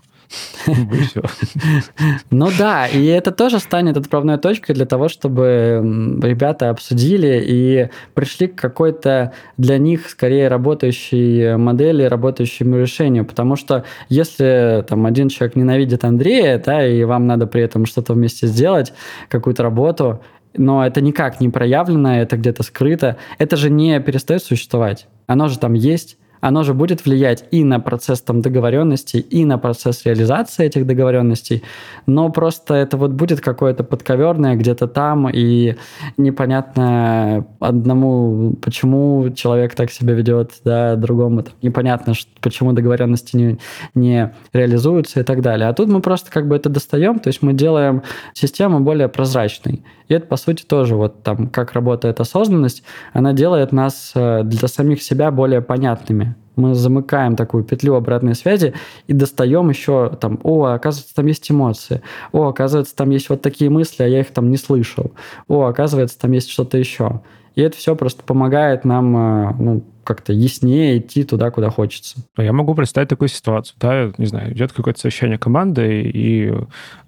[2.30, 5.80] Ну да, и это тоже станет отправной точкой для того, чтобы
[6.22, 13.24] ребята обсудили и пришли к какой-то для них скорее работающей модели, работающему решению.
[13.24, 18.14] Потому что если там один человек ненавидит Андрея, да, и вам надо при этом что-то
[18.14, 18.92] вместе сделать,
[19.28, 20.22] какую-то работу,
[20.54, 25.06] но это никак не проявлено, это где-то скрыто, это же не перестает существовать.
[25.26, 29.58] Оно же там есть, оно же будет влиять и на процесс там договоренности, и на
[29.58, 31.62] процесс реализации этих договоренностей,
[32.06, 35.76] но просто это вот будет какое-то подковерное где-то там, и
[36.16, 43.58] непонятно одному, почему человек так себя ведет, да, другому там, непонятно, почему договоренности не,
[43.94, 45.68] не реализуются и так далее.
[45.68, 48.02] А тут мы просто как бы это достаем, то есть мы делаем
[48.34, 49.84] систему более прозрачной.
[50.08, 54.68] И это, по сути, тоже вот там, как работает осознанность, она делает нас э, для
[54.68, 56.31] самих себя более понятными.
[56.56, 58.74] Мы замыкаем такую петлю обратной связи
[59.06, 63.70] и достаем еще там, о, оказывается, там есть эмоции, о, оказывается, там есть вот такие
[63.70, 65.12] мысли, а я их там не слышал,
[65.48, 67.22] о, оказывается, там есть что-то еще.
[67.54, 72.18] И это все просто помогает нам э, ну, как-то яснее идти туда, куда хочется.
[72.36, 76.52] Я могу представить такую ситуацию, да, не знаю, идет какое-то совещание команды, и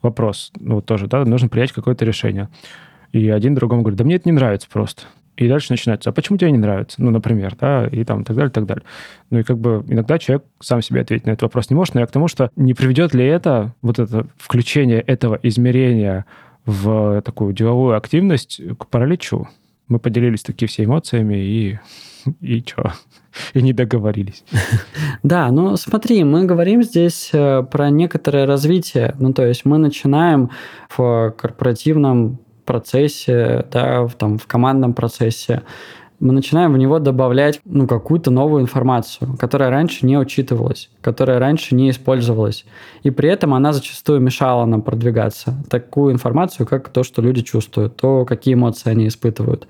[0.03, 2.49] вопрос, ну, тоже, да, нужно принять какое-то решение.
[3.13, 5.05] И один другому говорит, да мне это не нравится просто.
[5.37, 7.03] И дальше начинается, а почему тебе не нравится?
[7.03, 8.85] Ну, например, да, и там так далее, так далее.
[9.31, 12.01] Ну и как бы иногда человек сам себе ответить на этот вопрос не может, но
[12.01, 16.25] я к тому, что не приведет ли это, вот это включение этого измерения
[16.67, 19.49] в такую деловую активность к параличу?
[19.89, 21.79] Мы поделились такие все эмоциями и
[22.41, 22.93] и что?
[23.55, 24.45] И не договорились.
[25.23, 29.15] Да, ну смотри, мы говорим здесь э, про некоторое развитие.
[29.19, 30.51] Ну, то есть мы начинаем
[30.91, 35.63] в корпоративном процессе, да, в, там, в командном процессе,
[36.21, 41.75] мы начинаем в него добавлять ну, какую-то новую информацию, которая раньше не учитывалась, которая раньше
[41.75, 42.65] не использовалась.
[43.03, 45.55] И при этом она зачастую мешала нам продвигаться.
[45.69, 49.67] Такую информацию, как то, что люди чувствуют, то, какие эмоции они испытывают.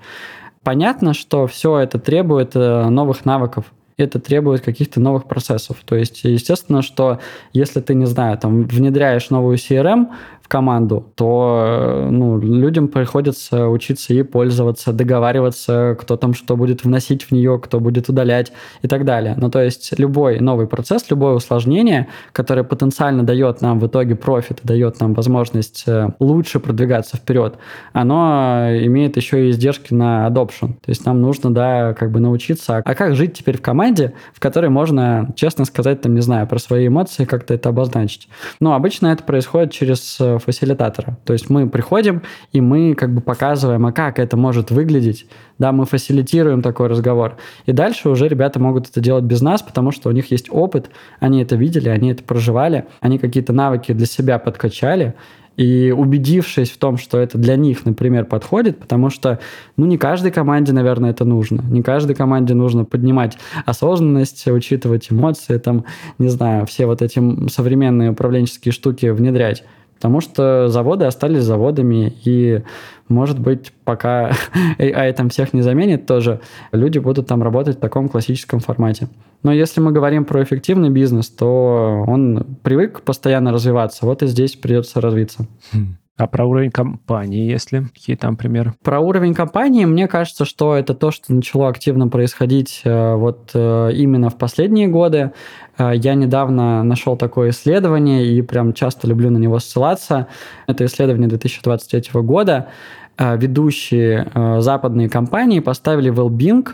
[0.63, 3.65] Понятно, что все это требует э, новых навыков,
[3.97, 5.77] это требует каких-то новых процессов.
[5.85, 7.19] То есть, естественно, что
[7.53, 10.07] если ты, не знаю, там, внедряешь новую CRM,
[10.45, 17.23] в команду, то ну, людям приходится учиться ей пользоваться, договариваться, кто там что будет вносить
[17.23, 18.53] в нее, кто будет удалять
[18.83, 19.33] и так далее.
[19.37, 24.59] Ну, то есть любой новый процесс, любое усложнение, которое потенциально дает нам в итоге профит,
[24.61, 27.55] дает нам возможность э, лучше продвигаться вперед,
[27.91, 30.73] оно имеет еще и издержки на adoption.
[30.73, 34.39] То есть нам нужно, да, как бы научиться, а как жить теперь в команде, в
[34.39, 38.27] которой можно честно сказать, там, не знаю, про свои эмоции, как-то это обозначить.
[38.59, 41.17] Ну, обычно это происходит через э, фасилитатора.
[41.25, 42.21] То есть мы приходим,
[42.51, 45.27] и мы как бы показываем, а как это может выглядеть.
[45.57, 47.37] Да, мы фасилитируем такой разговор.
[47.65, 50.89] И дальше уже ребята могут это делать без нас, потому что у них есть опыт,
[51.19, 55.15] они это видели, они это проживали, они какие-то навыки для себя подкачали,
[55.57, 59.39] и убедившись в том, что это для них, например, подходит, потому что,
[59.77, 61.61] ну, не каждой команде, наверное, это нужно.
[61.69, 65.85] Не каждой команде нужно поднимать осознанность, учитывать эмоции, там,
[66.17, 69.63] не знаю, все вот эти современные управленческие штуки внедрять.
[69.95, 72.63] Потому что заводы остались заводами, и,
[73.07, 74.31] может быть, пока
[74.77, 79.07] AI там всех не заменит тоже, люди будут там работать в таком классическом формате.
[79.43, 84.55] Но если мы говорим про эффективный бизнес, то он привык постоянно развиваться, вот и здесь
[84.55, 85.47] придется развиться.
[85.71, 85.97] Хм.
[86.17, 88.73] А про уровень компании, если какие там примеры?
[88.81, 93.91] Про уровень компании, мне кажется, что это то, что начало активно происходить э, вот э,
[93.93, 95.33] именно в последние годы.
[95.77, 100.27] Э, я недавно нашел такое исследование и прям часто люблю на него ссылаться.
[100.67, 102.69] Это исследование 2023 года.
[103.17, 104.27] Ведущие
[104.59, 106.67] западные компании поставили well-being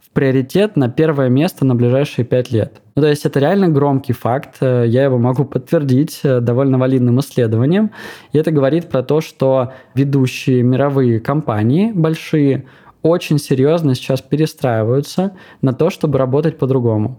[0.00, 2.80] в приоритет на первое место на ближайшие пять лет.
[3.00, 7.18] Ну, то есть это реально громкий факт, э, я его могу подтвердить э, довольно валидным
[7.20, 7.92] исследованием.
[8.32, 12.66] И это говорит про то, что ведущие мировые компании большие
[13.00, 15.32] очень серьезно сейчас перестраиваются
[15.62, 17.16] на то, чтобы работать по-другому.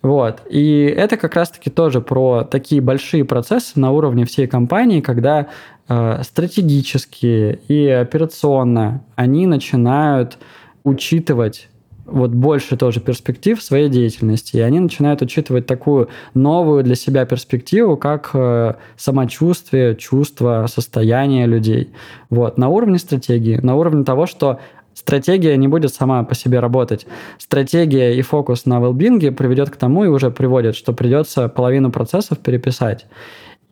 [0.00, 0.40] Вот.
[0.48, 5.48] И это как раз-таки тоже про такие большие процессы на уровне всей компании, когда
[5.88, 10.38] э, стратегически и операционно они начинают
[10.84, 11.68] учитывать
[12.04, 17.96] вот больше тоже перспектив своей деятельности, и они начинают учитывать такую новую для себя перспективу,
[17.96, 21.90] как э, самочувствие, чувство, состояние людей.
[22.30, 24.58] Вот, на уровне стратегии, на уровне того, что
[24.94, 27.06] стратегия не будет сама по себе работать.
[27.38, 32.38] Стратегия и фокус на велбинге приведет к тому и уже приводит, что придется половину процессов
[32.38, 33.06] переписать.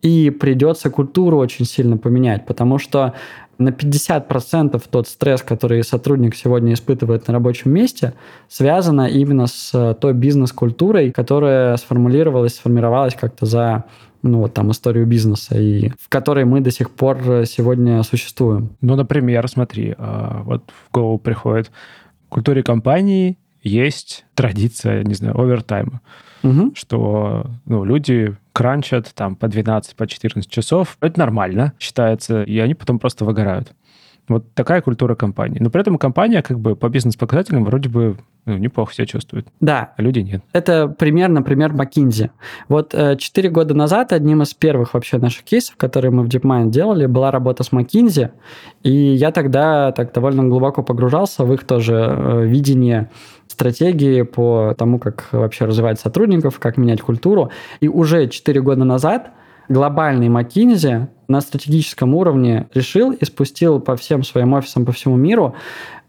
[0.01, 3.13] И придется культуру очень сильно поменять, потому что
[3.61, 8.13] на 50% тот стресс, который сотрудник сегодня испытывает на рабочем месте,
[8.47, 13.85] связано именно с той бизнес-культурой, которая сформулировалась, сформировалась как-то за
[14.23, 18.69] ну, вот там историю бизнеса, и в которой мы до сих пор сегодня существуем.
[18.81, 21.71] Ну, например, смотри, а, вот в голову приходит,
[22.27, 26.01] в культуре компании есть традиция, не знаю, овертайма,
[26.43, 26.73] угу.
[26.75, 30.97] что ну, люди кранчат там по 12, по 14 часов.
[31.01, 33.73] Это нормально, считается, и они потом просто выгорают.
[34.27, 35.57] Вот такая культура компании.
[35.59, 39.47] Но при этом компания как бы по бизнес-показателям вроде бы ну, неплохо себя чувствует.
[39.59, 39.93] Да.
[39.97, 40.43] А люди нет.
[40.53, 42.29] Это пример, например, McKinsey.
[42.69, 46.69] Вот э, четыре года назад одним из первых вообще наших кейсов, которые мы в DeepMind
[46.69, 48.29] делали, была работа с McKinsey.
[48.83, 53.09] И я тогда так довольно глубоко погружался в их тоже э, видение
[53.51, 57.51] стратегии по тому, как вообще развивать сотрудников, как менять культуру.
[57.79, 59.31] И уже четыре года назад
[59.69, 65.55] глобальный McKinsey на стратегическом уровне решил и спустил по всем своим офисам по всему миру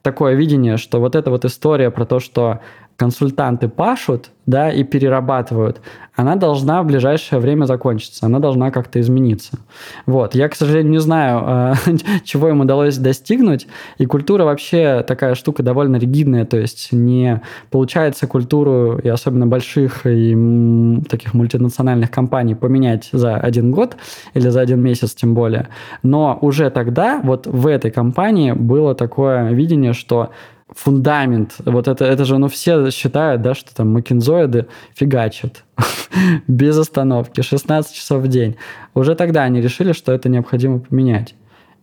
[0.02, 2.60] такое видение, что вот эта вот история про то, что
[3.02, 5.80] консультанты пашут, да, и перерабатывают,
[6.14, 9.58] она должна в ближайшее время закончиться, она должна как-то измениться.
[10.06, 10.36] Вот.
[10.36, 13.66] Я, к сожалению, не знаю, э, чего им удалось достигнуть,
[13.98, 20.06] и культура вообще такая штука довольно ригидная, то есть не получается культуру, и особенно больших
[20.06, 23.96] и таких мультинациональных компаний поменять за один год
[24.34, 25.66] или за один месяц тем более.
[26.04, 30.30] Но уже тогда вот в этой компании было такое видение, что
[30.74, 31.54] фундамент.
[31.64, 35.64] Вот это, это же, ну, все считают, да, что там макинзоиды фигачат
[36.46, 38.56] без остановки, 16 часов в день.
[38.94, 41.34] Уже тогда они решили, что это необходимо поменять.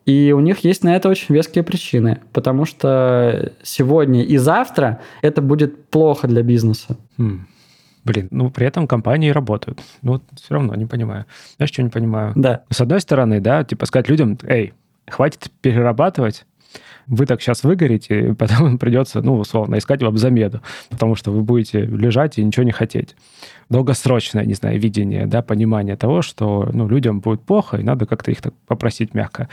[0.06, 5.42] И у них есть на это очень веские причины, потому что сегодня и завтра это
[5.42, 6.98] будет плохо для бизнеса.
[7.18, 7.46] Хм.
[8.06, 9.80] Блин, ну при этом компании работают.
[10.02, 11.26] Ну вот все равно не понимаю.
[11.58, 12.34] Знаешь, что не понимаю?
[12.36, 12.64] Да.
[12.72, 14.74] С одной стороны, да, типа сказать людям, эй,
[15.08, 16.46] хватит перерабатывать,
[17.10, 21.42] вы так сейчас выгорите, и потом придется, ну, условно, искать вам замену, потому что вы
[21.42, 23.16] будете лежать и ничего не хотеть.
[23.70, 28.32] Долгосрочное, не знаю, видение, да, понимание того, что, ну, людям будет плохо, и надо как-то
[28.32, 29.50] их так попросить мягко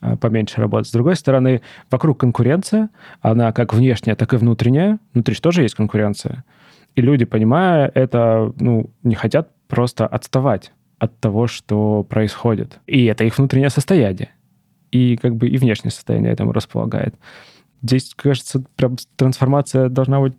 [0.00, 0.88] а, поменьше работать.
[0.88, 4.98] С другой стороны, вокруг конкуренция, она как внешняя, так и внутренняя.
[5.12, 6.44] Внутри же тоже есть конкуренция.
[6.96, 12.80] И люди, понимая это, ну, не хотят просто отставать от того, что происходит.
[12.86, 14.30] И это их внутреннее состояние
[14.90, 17.14] и как бы и внешнее состояние этому располагает.
[17.82, 20.34] Здесь, кажется, прям трансформация должна быть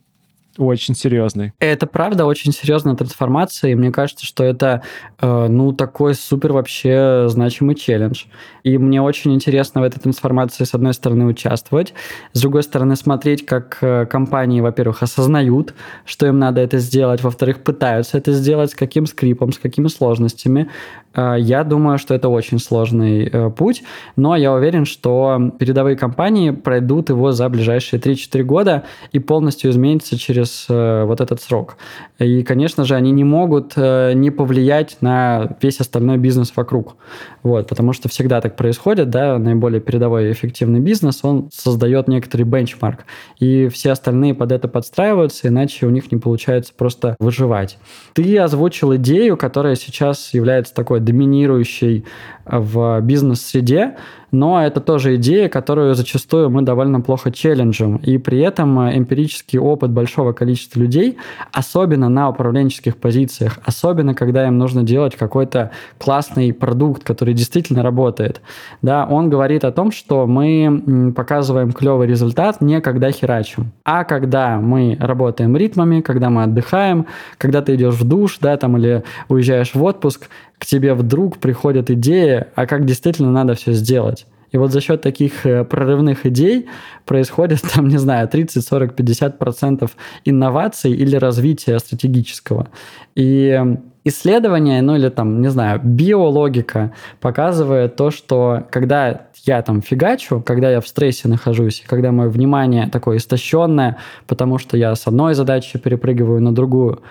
[0.57, 1.53] очень серьезный.
[1.59, 4.83] Это правда очень серьезная трансформация, и мне кажется, что это
[5.19, 8.25] э, ну такой супер вообще значимый челлендж.
[8.63, 11.93] И мне очень интересно в этой трансформации с одной стороны участвовать,
[12.33, 15.73] с другой стороны смотреть, как э, компании, во-первых, осознают,
[16.05, 20.69] что им надо это сделать, во-вторых, пытаются это сделать, с каким скрипом, с какими сложностями.
[21.13, 23.83] Э, я думаю, что это очень сложный э, путь,
[24.15, 30.17] но я уверен, что передовые компании пройдут его за ближайшие 3-4 года и полностью изменятся
[30.17, 31.77] через э, вот этот срок.
[32.19, 36.95] И, конечно же, они не могут не повлиять на весь остальной бизнес вокруг.
[37.43, 42.43] Вот, потому что всегда так происходит, да, наиболее передовой и эффективный бизнес, он создает некоторый
[42.43, 43.05] бенчмарк.
[43.39, 47.77] И все остальные под это подстраиваются, иначе у них не получается просто выживать.
[48.13, 52.05] Ты озвучил идею, которая сейчас является такой доминирующей
[52.51, 53.95] в бизнес-среде,
[54.31, 57.97] но это тоже идея, которую зачастую мы довольно плохо челленджим.
[57.97, 61.17] И при этом э, эмпирический опыт большого количества людей,
[61.51, 68.41] особенно на управленческих позициях, особенно когда им нужно делать какой-то классный продукт, который действительно работает,
[68.81, 74.59] да, он говорит о том, что мы показываем клевый результат не когда херачим, а когда
[74.59, 77.05] мы работаем ритмами, когда мы отдыхаем,
[77.37, 80.29] когда ты идешь в душ, да, там, или уезжаешь в отпуск,
[80.61, 84.25] к тебе вдруг приходит идея, а как действительно надо все сделать.
[84.51, 86.67] И вот за счет таких э, прорывных идей
[87.05, 89.91] происходит, там, не знаю, 30, 40, 50 процентов
[90.25, 92.67] инноваций или развития стратегического.
[93.15, 93.59] И
[94.03, 100.69] исследование, ну или там, не знаю, биологика показывает то, что когда я там фигачу, когда
[100.71, 105.77] я в стрессе нахожусь, когда мое внимание такое истощенное, потому что я с одной задачи
[105.77, 107.01] перепрыгиваю на другую,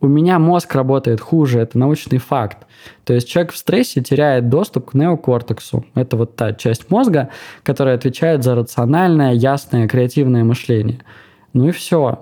[0.00, 2.66] у меня мозг работает хуже, это научный факт.
[3.04, 5.84] То есть человек в стрессе теряет доступ к неокортексу.
[5.94, 7.30] Это вот та часть мозга,
[7.62, 11.00] которая отвечает за рациональное, ясное, креативное мышление.
[11.52, 12.20] Ну и все.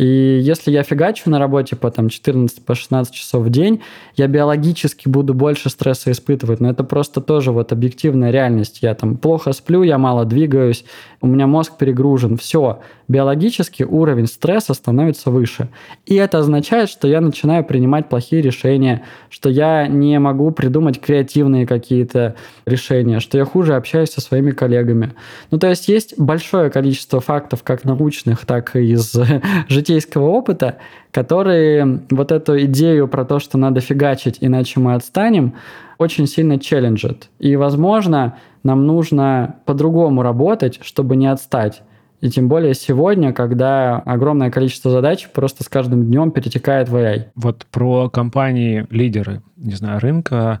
[0.00, 3.82] И если я фигачу на работе по там 14 по 16 часов в день,
[4.16, 6.58] я биологически буду больше стресса испытывать.
[6.58, 8.78] Но это просто тоже вот объективная реальность.
[8.80, 10.86] Я там плохо сплю, я мало двигаюсь,
[11.20, 12.38] у меня мозг перегружен.
[12.38, 12.80] Все,
[13.10, 15.68] биологически уровень стресса становится выше.
[16.06, 21.66] И это означает, что я начинаю принимать плохие решения, что я не могу придумать креативные
[21.66, 22.36] какие-то
[22.66, 25.12] решения, что я хуже общаюсь со своими коллегами.
[25.50, 29.12] Ну, то есть есть большое количество фактов, как научных, так и из
[29.68, 30.76] житейского опыта,
[31.10, 35.54] которые вот эту идею про то, что надо фигачить, иначе мы отстанем,
[35.98, 37.28] очень сильно челленджат.
[37.40, 41.82] И, возможно, нам нужно по-другому работать, чтобы не отстать.
[42.20, 47.26] И тем более сегодня, когда огромное количество задач просто с каждым днем перетекает в AI.
[47.34, 50.60] Вот про компании-лидеры, не знаю, рынка,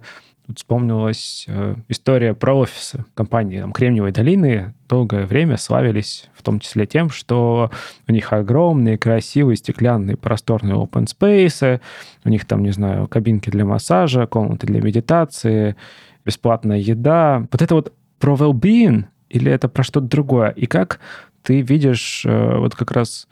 [0.50, 3.04] Тут вспомнилась э, история про офисы.
[3.14, 7.70] Компании там, Кремниевой долины долгое время славились в том числе тем, что
[8.08, 11.80] у них огромные, красивые, стеклянные, просторные open space,
[12.24, 15.76] у них там, не знаю, кабинки для массажа, комнаты для медитации,
[16.24, 17.46] бесплатная еда.
[17.52, 20.50] Вот это вот про well-being или это про что-то другое?
[20.50, 20.98] И как
[21.42, 23.28] ты видишь э, вот как раз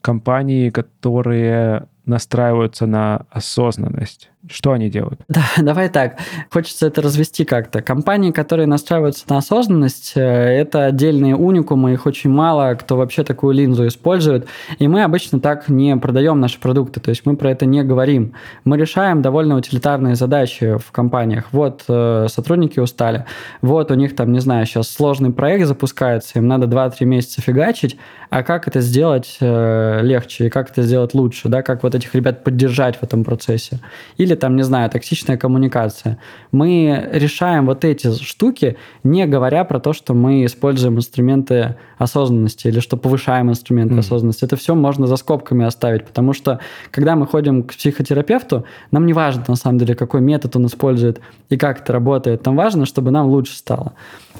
[0.00, 4.30] компании, которые настраиваются на осознанность?
[4.46, 5.20] Что они делают?
[5.28, 6.18] Да, давай так.
[6.50, 7.82] Хочется это развести как-то.
[7.82, 13.54] Компании, которые настраиваются на осознанность, э, это отдельные уникумы, их очень мало, кто вообще такую
[13.54, 14.46] линзу использует.
[14.78, 18.34] И мы обычно так не продаем наши продукты, то есть мы про это не говорим.
[18.64, 21.46] Мы решаем довольно утилитарные задачи в компаниях.
[21.50, 23.26] Вот э, сотрудники устали,
[23.60, 27.96] вот у них там, не знаю, сейчас сложный проект запускается, им надо 2-3 месяца фигачить,
[28.30, 32.14] а как это сделать э, легче и как это сделать лучше, да, как вот этих
[32.14, 33.80] ребят поддержать в этом процессе.
[34.16, 36.18] Или там, не знаю, токсичная коммуникация.
[36.52, 42.80] Мы решаем вот эти штуки, не говоря про то, что мы используем инструменты осознанности или
[42.80, 43.98] что повышаем инструменты mm.
[43.98, 44.44] осознанности.
[44.44, 46.60] Это все можно за скобками оставить, потому что
[46.90, 51.20] когда мы ходим к психотерапевту, нам не важно, на самом деле, какой метод он использует
[51.48, 52.44] и как это работает.
[52.46, 53.92] Нам важно, чтобы нам лучше стало.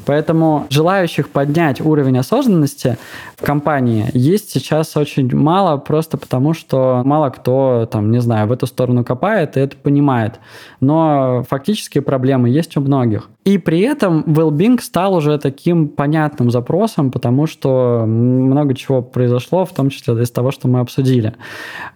[0.06, 2.98] Поэтому желающих поднять уровень осознанности
[3.36, 8.52] в компании есть сейчас очень мало, просто потому что мало кто, там, не знаю, в
[8.52, 10.40] эту сторону копает и это понимает.
[10.80, 13.28] Но фактические проблемы есть у многих.
[13.48, 19.72] И при этом well-being стал уже таким понятным запросом, потому что много чего произошло, в
[19.72, 21.32] том числе из того, что мы обсудили.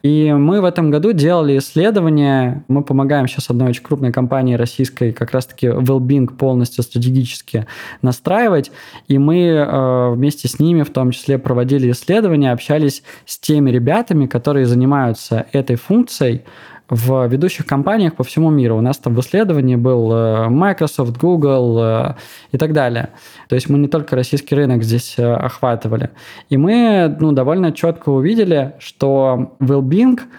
[0.03, 5.13] И мы в этом году делали исследование, мы помогаем сейчас одной очень крупной компании российской
[5.13, 7.67] как раз-таки well-being полностью стратегически
[8.01, 8.73] настраивать,
[9.09, 14.25] и мы э, вместе с ними в том числе проводили исследования, общались с теми ребятами,
[14.25, 16.45] которые занимаются этой функцией,
[16.89, 18.77] в ведущих компаниях по всему миру.
[18.77, 22.15] У нас там в исследовании был э, Microsoft, Google э,
[22.53, 23.11] и так далее.
[23.49, 26.11] То есть мы не только российский рынок здесь э, охватывали.
[26.51, 30.21] И мы ну, довольно четко увидели, что well-being–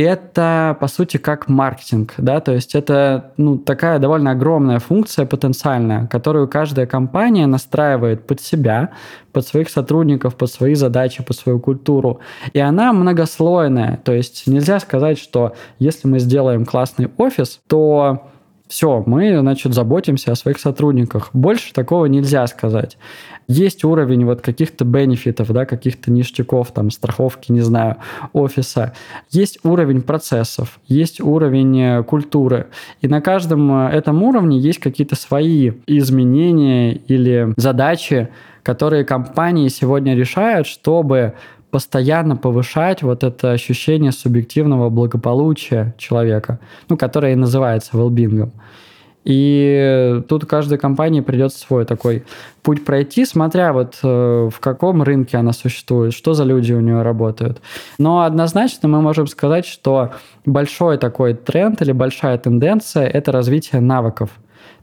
[0.00, 6.06] это, по сути, как маркетинг, да, то есть это, ну, такая довольно огромная функция потенциальная,
[6.06, 8.90] которую каждая компания настраивает под себя,
[9.32, 12.20] под своих сотрудников, под свои задачи, под свою культуру.
[12.52, 18.28] И она многослойная, то есть нельзя сказать, что если мы сделаем классный офис, то
[18.68, 21.30] все, мы, значит, заботимся о своих сотрудниках.
[21.32, 22.98] Больше такого нельзя сказать.
[23.48, 27.96] Есть уровень вот каких-то бенефитов, да, каких-то ништяков, там, страховки, не знаю,
[28.32, 28.92] офиса.
[29.30, 32.66] Есть уровень процессов, есть уровень э, культуры.
[33.02, 38.30] И на каждом э, этом уровне есть какие-то свои изменения или задачи,
[38.64, 41.34] которые компании сегодня решают, чтобы
[41.70, 46.58] постоянно повышать вот это ощущение субъективного благополучия человека,
[46.88, 48.50] ну, которое и называется well
[49.24, 52.24] И тут каждой компании придется свой такой
[52.62, 57.02] путь пройти, смотря вот э, в каком рынке она существует, что за люди у нее
[57.02, 57.60] работают.
[57.98, 60.12] Но однозначно мы можем сказать, что
[60.44, 64.30] большой такой тренд или большая тенденция– это развитие навыков.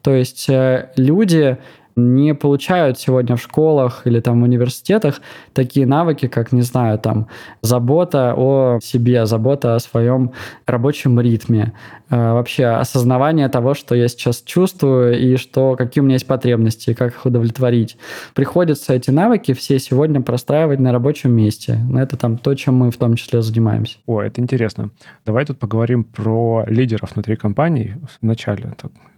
[0.01, 1.57] То есть э, люди
[1.95, 5.21] не получают сегодня в школах или там в университетах
[5.53, 7.27] такие навыки, как, не знаю, там,
[7.61, 10.31] забота о себе, забота о своем
[10.65, 11.73] рабочем ритме,
[12.09, 16.91] э, вообще осознавание того, что я сейчас чувствую и что, какие у меня есть потребности,
[16.91, 17.97] и как их удовлетворить.
[18.33, 21.79] Приходится эти навыки все сегодня простраивать на рабочем месте.
[21.95, 23.97] Это там то, чем мы в том числе занимаемся.
[24.05, 24.89] О, это интересно.
[25.25, 27.93] Давай тут поговорим про лидеров внутри компаний.
[28.21, 28.73] Вначале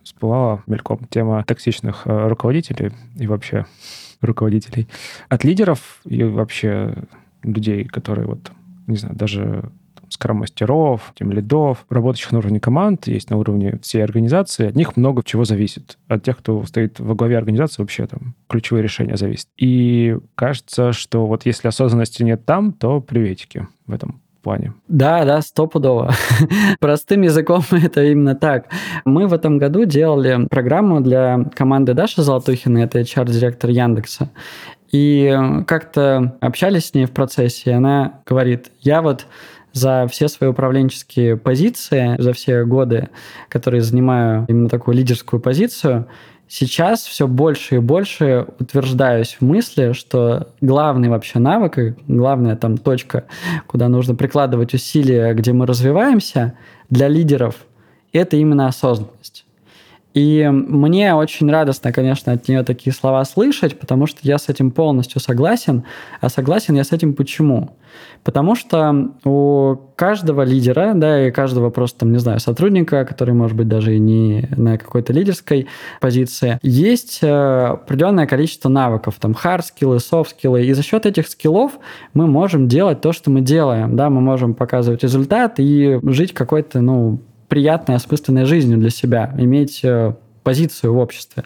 [0.06, 3.66] всплыла мельком тема токсичных э, руководителей и вообще
[4.22, 4.88] руководителей.
[5.28, 6.96] От лидеров и вообще
[7.44, 8.52] людей, которые вот,
[8.88, 9.72] не знаю, даже
[10.10, 15.24] скромастеров, тем лидов, работающих на уровне команд, есть на уровне всей организации, от них много
[15.24, 15.98] чего зависит.
[16.08, 19.48] От тех, кто стоит во главе организации, вообще там ключевые решения зависят.
[19.58, 24.74] И кажется, что вот если осознанности нет там, то приветики в этом плане.
[24.88, 26.14] Да, да, стопудово.
[26.80, 28.68] Простым языком это именно так.
[29.04, 34.30] Мы в этом году делали программу для команды Даши Золотухиной, это HR-директор Яндекса.
[34.92, 35.36] И
[35.66, 39.26] как-то общались с ней в процессе, и она говорит, я вот
[39.74, 43.10] за все свои управленческие позиции, за все годы,
[43.50, 46.08] которые занимаю именно такую лидерскую позицию,
[46.48, 52.78] сейчас все больше и больше утверждаюсь в мысли, что главный вообще навык и главная там
[52.78, 53.26] точка,
[53.68, 56.54] куда нужно прикладывать усилия, где мы развиваемся,
[56.90, 57.66] для лидеров,
[58.14, 59.45] это именно осознанность.
[60.16, 64.72] И мне очень радостно, конечно, от нее такие слова слышать, потому что я с этим
[64.72, 65.84] полностью согласен.
[66.22, 67.76] А согласен я с этим почему?
[68.24, 73.58] Потому что у каждого лидера, да, и каждого просто, там, не знаю, сотрудника, который, может
[73.58, 75.68] быть, даже и не на какой-то лидерской
[76.00, 81.74] позиции, есть э, определенное количество навыков, там, hard-скиллы, soft-скиллы, и за счет этих скиллов
[82.14, 86.80] мы можем делать то, что мы делаем, да, мы можем показывать результат и жить какой-то,
[86.80, 90.14] ну, приятной, осмысленной жизнью для себя, иметь э,
[90.46, 91.44] позицию в обществе.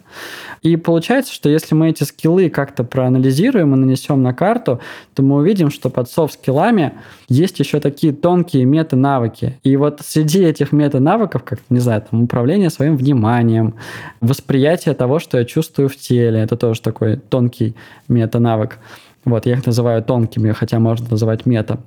[0.62, 4.82] И получается, что если мы эти скиллы как-то проанализируем и нанесем на карту,
[5.16, 6.93] то мы увидим, что под софт-скиллами
[7.30, 9.58] есть еще такие тонкие мета-навыки.
[9.64, 13.76] И вот среди этих мета-навыков, как, не знаю, там, управление своим вниманием,
[14.20, 17.76] восприятие того, что я чувствую в теле, это тоже такой тонкий
[18.10, 18.80] мета-навык.
[19.24, 21.80] Вот, я их называю тонкими, хотя можно называть мета.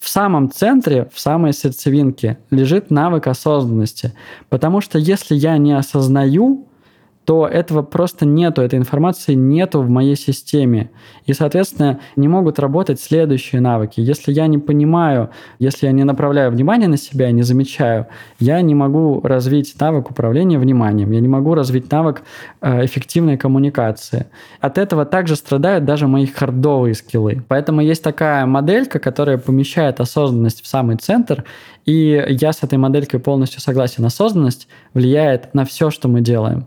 [0.00, 4.14] В самом центре, в самой сердцевинке лежит навык осознанности.
[4.48, 6.66] Потому что если я не осознаю,
[7.30, 10.90] то этого просто нету, этой информации нету в моей системе.
[11.26, 14.00] И, соответственно, не могут работать следующие навыки.
[14.00, 18.08] Если я не понимаю, если я не направляю внимание на себя, не замечаю,
[18.40, 22.22] я не могу развить навык управления вниманием, я не могу развить навык
[22.62, 24.26] э, эффективной коммуникации.
[24.60, 27.44] От этого также страдают даже мои хардовые скиллы.
[27.46, 31.44] Поэтому есть такая моделька, которая помещает осознанность в самый центр,
[31.86, 34.04] и я с этой моделькой полностью согласен.
[34.04, 36.66] Осознанность влияет на все, что мы делаем.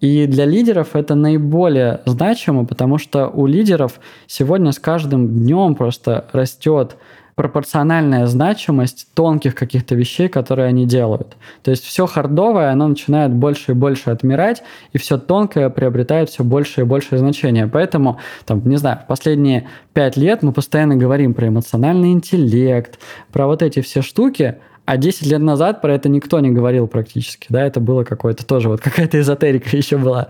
[0.00, 6.26] И для лидеров это наиболее значимо, потому что у лидеров сегодня с каждым днем просто
[6.32, 6.96] растет
[7.34, 11.36] пропорциональная значимость тонких каких-то вещей, которые они делают.
[11.62, 16.44] То есть все хардовое, оно начинает больше и больше отмирать, и все тонкое приобретает все
[16.44, 17.66] больше и большее значение.
[17.66, 22.98] Поэтому, там, не знаю, в последние пять лет мы постоянно говорим про эмоциональный интеллект,
[23.32, 27.46] про вот эти все штуки, а 10 лет назад про это никто не говорил практически,
[27.48, 30.28] да, это было какое-то тоже, вот какая-то эзотерика еще была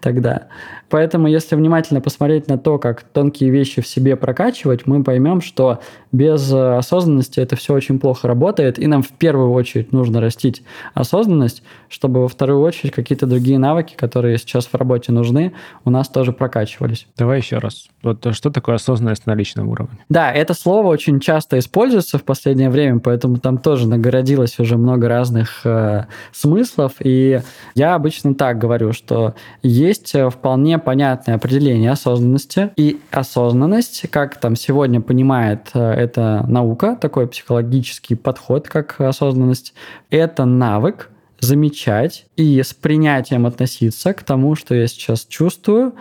[0.00, 0.48] тогда.
[0.88, 5.80] Поэтому, если внимательно посмотреть на то, как тонкие вещи в себе прокачивать, мы поймем, что
[6.12, 10.62] без э, осознанности это все очень плохо работает, и нам в первую очередь нужно растить
[10.94, 15.52] осознанность, чтобы во вторую очередь какие-то другие навыки, которые сейчас в работе нужны,
[15.84, 17.06] у нас тоже прокачивались.
[17.16, 17.88] Давай еще раз.
[18.02, 19.98] Вот что такое осознанность на личном уровне?
[20.08, 25.08] Да, это слово очень часто используется в последнее время, поэтому там тоже нагородилось уже много
[25.08, 27.40] разных э, смыслов, и
[27.74, 30.30] я обычно так говорю, что есть э,
[30.78, 32.70] вполне понятное определение осознанности.
[32.76, 39.74] И осознанность, как там сегодня понимает э, эта наука, такой психологический подход, как осознанность,
[40.10, 45.92] это навык замечать и с принятием относиться к тому, что я сейчас чувствую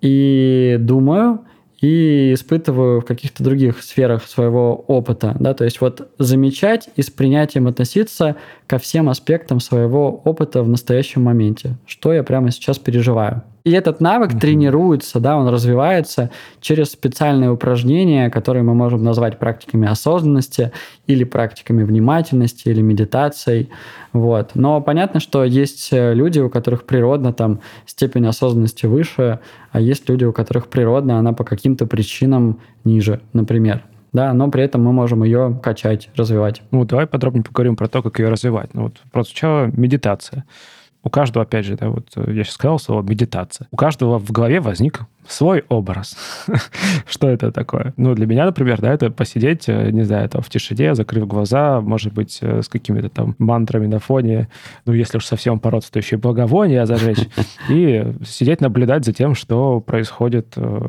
[0.00, 1.40] и думаю,
[1.80, 5.36] и испытываю в каких-то других сферах своего опыта.
[5.40, 5.54] Да?
[5.54, 11.24] То есть вот замечать и с принятием относиться ко всем аспектам своего опыта в настоящем
[11.24, 13.42] моменте, что я прямо сейчас переживаю.
[13.66, 14.38] И этот навык mm-hmm.
[14.38, 20.70] тренируется, да, он развивается через специальные упражнения, которые мы можем назвать практиками осознанности
[21.08, 23.70] или практиками внимательности или медитацией.
[24.12, 24.52] Вот.
[24.54, 29.40] Но понятно, что есть э, люди, у которых природно там степень осознанности выше,
[29.72, 34.62] а есть люди, у которых природно она по каким-то причинам ниже, например да, но при
[34.62, 36.62] этом мы можем ее качать, развивать.
[36.70, 38.72] Ну, давай подробнее поговорим про то, как ее развивать.
[38.72, 40.46] Ну, вот прозвучала медитация
[41.06, 44.58] у каждого, опять же, да, вот я сейчас сказал слово медитация, у каждого в голове
[44.58, 46.16] возник свой образ.
[47.06, 47.94] Что это такое?
[47.96, 51.80] Ну, для меня, например, да, это посидеть, э, не знаю, там в тишине, закрыв глаза,
[51.80, 54.48] может быть, э, с какими-то там мантрами на фоне,
[54.84, 57.28] ну, если уж совсем бороться, то еще и благовония зажечь,
[57.70, 60.88] и сидеть, наблюдать за тем, что происходит э,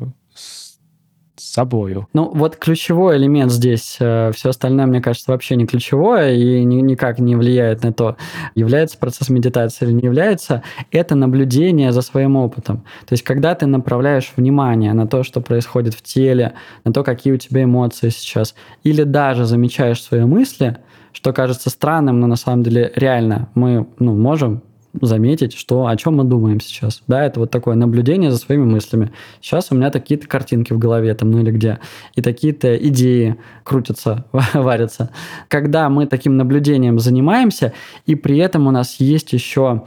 [1.40, 2.08] с собою.
[2.14, 6.82] Ну, вот ключевой элемент здесь, э, все остальное, мне кажется, вообще не ключевое и ни,
[6.82, 8.18] никак не влияет на то,
[8.56, 12.84] является процесс медитации или не является, это наблюдение за своим опытом.
[13.06, 17.34] То есть, когда ты направляешь внимание на то, что происходит в теле, на то, какие
[17.34, 20.78] у тебя эмоции сейчас, или даже замечаешь свои мысли,
[21.12, 24.62] что кажется странным, но на самом деле реально мы ну, можем
[24.94, 27.02] заметить, что, о чем мы думаем сейчас.
[27.08, 29.12] Да, это вот такое наблюдение за своими мыслями.
[29.42, 31.80] Сейчас у меня такие-то картинки в голове там, ну или где,
[32.16, 35.12] и такие-то идеи крутятся, варятся.
[35.48, 37.74] Когда мы таким наблюдением занимаемся,
[38.06, 39.84] и при этом у нас есть еще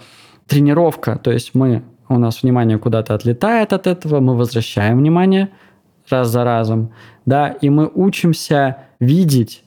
[0.46, 5.50] тренировка, то есть мы, у нас внимание куда-то отлетает от этого, мы возвращаем внимание
[6.08, 6.92] раз за разом,
[7.24, 9.62] да, и мы учимся видеть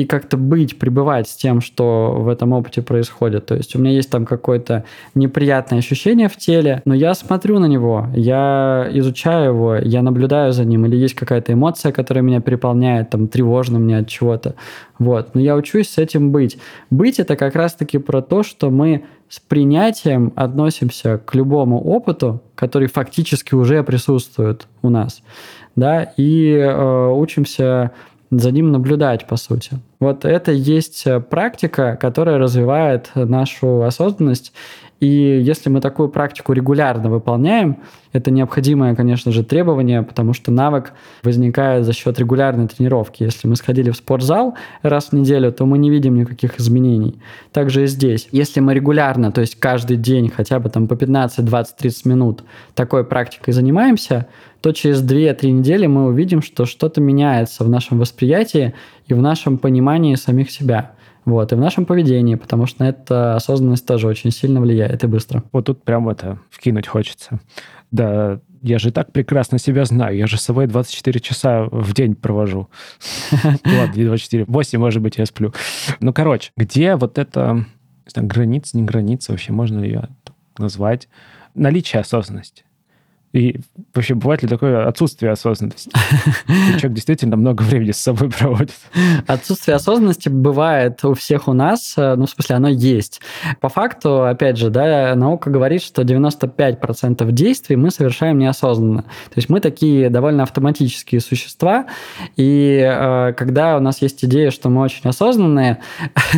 [0.00, 3.46] и как-то быть, пребывать с тем, что в этом опыте происходит.
[3.46, 4.84] То есть у меня есть там какое-то
[5.14, 10.64] неприятное ощущение в теле, но я смотрю на него, я изучаю его, я наблюдаю за
[10.64, 14.54] ним, или есть какая-то эмоция, которая меня переполняет, там, тревожно мне от чего-то.
[14.98, 15.34] Вот.
[15.34, 16.58] Но я учусь с этим быть.
[16.90, 22.88] Быть— это как раз-таки про то, что мы с принятием относимся к любому опыту, который
[22.88, 25.22] фактически уже присутствует у нас,
[25.76, 27.92] да, и э, учимся
[28.30, 29.72] за ним наблюдать, по сути.
[29.98, 34.52] Вот это есть э, практика, которая развивает нашу осознанность.
[35.00, 37.78] И если мы такую практику регулярно выполняем,
[38.12, 40.92] это необходимое, конечно же, требование, потому что навык
[41.22, 43.22] возникает за счет регулярной тренировки.
[43.22, 47.18] Если мы сходили в спортзал раз в неделю, то мы не видим никаких изменений.
[47.50, 48.28] Также и здесь.
[48.30, 52.44] Если мы регулярно, то есть каждый день хотя бы там по 15, 20, 30 минут
[52.74, 54.26] такой практикой занимаемся,
[54.60, 58.74] то через 2-3 недели мы увидим, что что-то меняется в нашем восприятии
[59.06, 60.92] и в нашем понимании самих себя.
[61.24, 65.06] Вот, и в нашем поведении, потому что на это осознанность тоже очень сильно влияет и
[65.06, 65.44] быстро.
[65.52, 67.40] Вот тут прям это вкинуть хочется.
[67.90, 70.16] Да, я же так прекрасно себя знаю.
[70.16, 72.68] Я же с собой 24 часа в день провожу.
[73.42, 75.52] Ладно, не 24, 8, может быть, я сплю.
[76.00, 77.66] Ну, короче, где вот это
[78.14, 80.08] граница, не граница, вообще можно ее
[80.58, 81.08] назвать?
[81.54, 82.64] Наличие осознанности.
[83.32, 83.60] И
[83.94, 85.90] вообще, бывает ли такое отсутствие осознанности?
[86.48, 88.74] Человек действительно много времени с собой проводит.
[89.28, 93.20] Отсутствие осознанности бывает у всех у нас, э, ну, в смысле, оно есть.
[93.60, 99.02] По факту, опять же, да, наука говорит, что 95% действий мы совершаем неосознанно.
[99.02, 101.86] То есть мы такие довольно автоматические существа,
[102.36, 105.78] и э, когда у нас есть идея, что мы очень осознанные,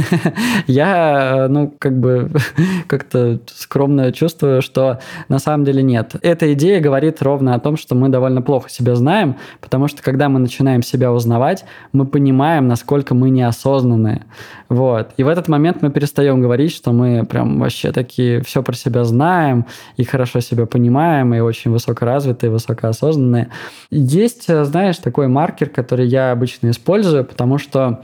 [0.66, 2.30] я, э, ну, как бы
[2.86, 6.16] как-то скромно чувствую, что на самом деле нет.
[6.20, 10.28] Эта идея говорит ровно о том, что мы довольно плохо себя знаем, потому что когда
[10.28, 14.26] мы начинаем себя узнавать, мы понимаем, насколько мы неосознанные.
[14.68, 15.11] Вот.
[15.16, 19.05] И в этот момент мы перестаем говорить, что мы прям вообще такие все про себя
[19.05, 19.66] знаем
[19.97, 23.49] и хорошо себя понимаем, и очень высокоразвитые, высокоосознанные.
[23.91, 28.03] Есть, знаешь, такой маркер, который я обычно использую, потому что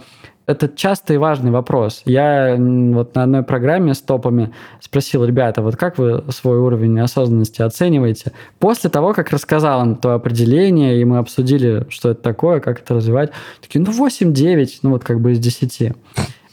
[0.49, 2.01] это частый и важный вопрос.
[2.07, 7.61] Я вот на одной программе с топами спросил, ребята, вот как вы свой уровень осознанности
[7.61, 8.33] оцениваете?
[8.59, 12.95] После того, как рассказал им то определение, и мы обсудили, что это такое, как это
[12.95, 13.31] развивать,
[13.61, 15.93] такие, ну, 8-9, ну, вот как бы из 10.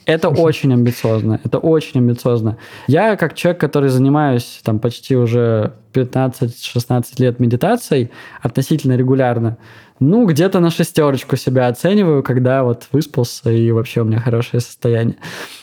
[0.06, 2.58] Это очень амбициозно, это очень амбициозно.
[2.88, 9.58] Я, как человек, который занимаюсь там почти уже 15-16 лет медитацией относительно регулярно,
[10.00, 15.16] ну, где-то на шестерочку себя оцениваю, когда вот выспался и вообще у меня хорошее состояние.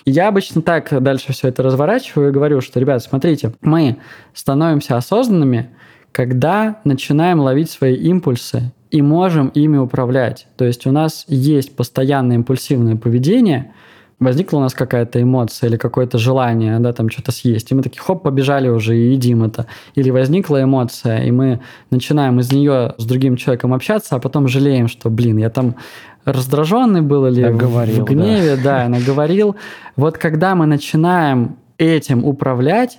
[0.06, 3.98] я обычно так дальше все это разворачиваю и говорю, что, ребят, смотрите, мы
[4.32, 5.70] становимся осознанными,
[6.12, 10.46] когда начинаем ловить свои импульсы и можем ими управлять.
[10.56, 13.72] То есть у нас есть постоянное импульсивное поведение–
[14.22, 18.00] возникла у нас какая-то эмоция или какое-то желание, да, там что-то съесть, и мы такие,
[18.00, 19.66] хоп, побежали уже и едим это.
[19.94, 21.60] Или возникла эмоция, и мы
[21.90, 25.76] начинаем из нее с другим человеком общаться, а потом жалеем, что, блин, я там
[26.24, 29.56] раздраженный был или говорил, в гневе, да, да наговорил.
[29.96, 32.98] Вот когда мы начинаем этим управлять,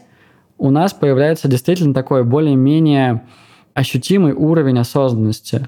[0.57, 3.21] у нас появляется действительно такой более-менее
[3.73, 5.67] ощутимый уровень осознанности.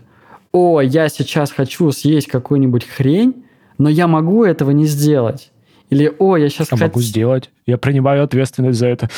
[0.52, 3.45] О, я сейчас хочу съесть какую-нибудь хрень,
[3.78, 5.52] но я могу этого не сделать.
[5.90, 6.68] Или, о, я сейчас...
[6.70, 6.82] А хот...
[6.82, 7.52] могу сделать.
[7.66, 9.10] Я принимаю ответственность за это.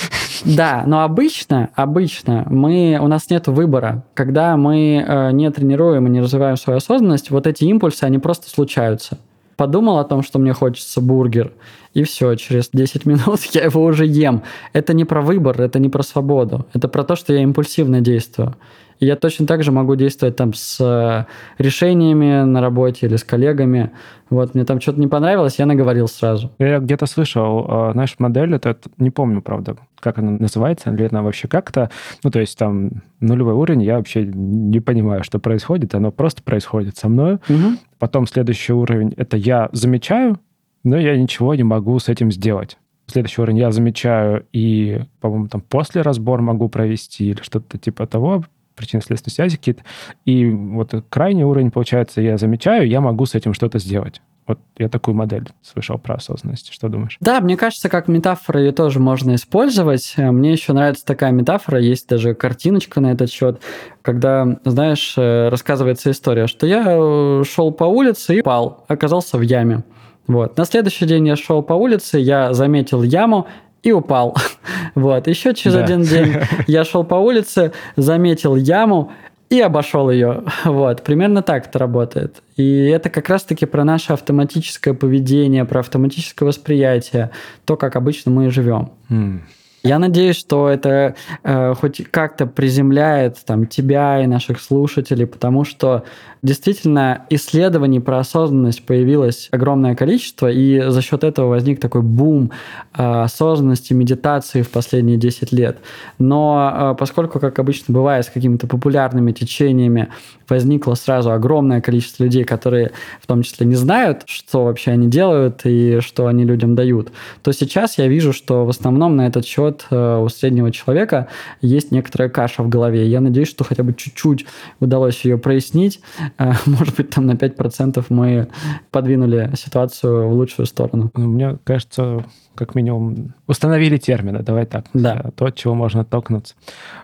[0.43, 4.03] Да, но обычно, обычно мы, у нас нет выбора.
[4.13, 8.49] Когда мы э, не тренируем и не развиваем свою осознанность, вот эти импульсы, они просто
[8.49, 9.17] случаются.
[9.55, 11.51] Подумал о том, что мне хочется бургер,
[11.97, 14.43] и все, через 10 минут я его уже ем.
[14.71, 16.67] Это не про выбор, это не про свободу.
[16.73, 18.55] Это про то, что я импульсивно действую.
[18.99, 21.25] И я точно так же могу действовать там с э,
[21.57, 23.91] решениями на работе или с коллегами.
[24.29, 26.51] Вот, мне там что-то не понравилось, я наговорил сразу.
[26.59, 31.23] Я где-то слышал, э, знаешь, модель, это, не помню, правда, как она называется, или она
[31.23, 31.89] вообще как-то,
[32.23, 32.91] ну, то есть там
[33.21, 37.35] нулевой уровень, я вообще не понимаю, что происходит, оно просто происходит со мной.
[37.49, 37.77] Угу.
[37.97, 40.39] Потом следующий уровень, это я замечаю,
[40.87, 42.77] но я ничего не могу с этим сделать
[43.07, 48.43] следующий уровень я замечаю и, по-моему, там после разбор могу провести или что-то типа того,
[48.75, 49.83] причинно-следственной связи какие-то.
[50.25, 54.21] И вот крайний уровень, получается, я замечаю, я могу с этим что-то сделать.
[54.45, 56.71] Вот я такую модель слышал про осознанность.
[56.71, 57.17] Что думаешь?
[57.19, 60.13] Да, мне кажется, как метафора ее тоже можно использовать.
[60.15, 63.61] Мне еще нравится такая метафора, есть даже картиночка на этот счет,
[64.01, 69.41] когда, знаешь, э, рассказывается история, что я э, шел по улице и упал, оказался в
[69.41, 69.83] яме.
[70.27, 70.57] Вот.
[70.57, 73.47] На следующий день я шел по улице, я заметил яму
[73.83, 74.35] и упал.
[74.95, 75.27] вот.
[75.27, 75.83] Еще через да.
[75.83, 76.35] один день
[76.67, 79.11] я шел по улице, заметил яму
[79.49, 80.43] и обошел ее.
[80.65, 81.03] Вот.
[81.03, 82.41] Примерно так это работает.
[82.57, 87.31] И это как раз-таки про наше автоматическое поведение, про автоматическое восприятие,
[87.65, 88.91] то, как обычно мы живем.
[89.09, 89.39] Mm.
[89.83, 96.03] Я надеюсь, что это э, хоть как-то приземляет там, тебя и наших слушателей, потому что
[96.41, 102.51] действительно исследований про осознанность появилось огромное количество, и за счет этого возник такой бум
[102.97, 105.77] э, осознанности, медитации в последние 10 лет.
[106.19, 110.09] Но э, поскольку, как обычно бывает, с какими-то популярными течениями
[110.49, 115.61] возникло сразу огромное количество людей, которые в том числе не знают, что вообще они делают
[115.65, 117.11] и что они людям дают,
[117.43, 121.27] то сейчас я вижу, что в основном на этот счет э, у среднего человека
[121.61, 123.07] есть некоторая каша в голове.
[123.07, 124.45] Я надеюсь, что хотя бы чуть-чуть
[124.79, 125.99] удалось ее прояснить.
[126.37, 128.47] Э, может быть, там на 5% мы
[128.91, 131.11] подвинули ситуацию в лучшую сторону.
[131.15, 132.25] Ну, мне кажется,
[132.55, 134.85] как минимум установили термины, давай так.
[134.93, 135.31] Да.
[135.35, 136.55] То, от чего можно оттолкнуться.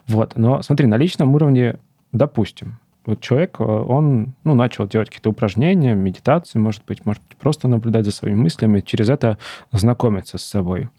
[0.08, 0.34] Вот.
[0.36, 1.78] Но смотри, на личном уровне,
[2.12, 7.38] допустим, вот человек, э, он ну, начал делать какие-то упражнения, медитации, может быть, может быть,
[7.38, 9.38] просто наблюдать за своими мыслями, через это
[9.72, 10.90] знакомиться с собой.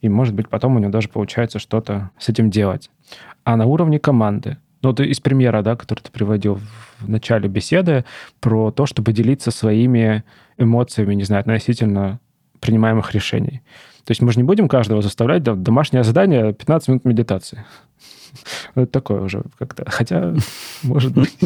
[0.00, 2.90] И, может быть, потом у него даже получается что-то с этим делать.
[3.44, 6.60] А на уровне команды, ну, вот из примера, да, который ты приводил
[7.00, 8.04] в начале беседы,
[8.40, 10.24] про то, чтобы делиться своими
[10.58, 12.20] эмоциями, не знаю, относительно
[12.60, 13.62] принимаемых решений.
[14.04, 17.64] То есть мы же не будем каждого заставлять, да, домашнее задание 15 минут медитации.
[18.74, 19.84] Это такое уже как-то.
[19.88, 20.34] Хотя,
[20.82, 21.38] может быть.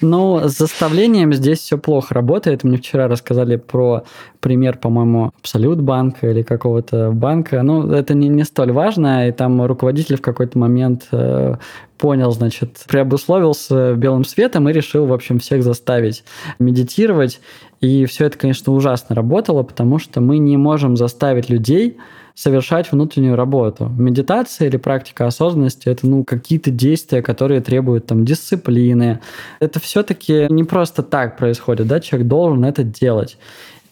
[0.00, 2.64] Ну, с заставлением здесь все плохо работает.
[2.64, 4.04] Мне вчера рассказали про
[4.40, 7.62] пример, по-моему, Абсолют банка или какого-то банка.
[7.62, 9.28] Ну, это не, не столь важно.
[9.28, 11.56] И там руководитель в какой-то момент э,
[12.00, 16.24] понял, значит, преобусловился белым светом и решил, в общем, всех заставить
[16.58, 17.40] медитировать.
[17.80, 21.98] И все это, конечно, ужасно работало, потому что мы не можем заставить людей
[22.34, 23.86] совершать внутреннюю работу.
[23.88, 29.20] Медитация или практика осознанности– это ну, какие-то действия, которые требуют там, дисциплины.
[29.58, 32.00] Это все-таки не просто так происходит, да?
[32.00, 33.36] человек должен это делать.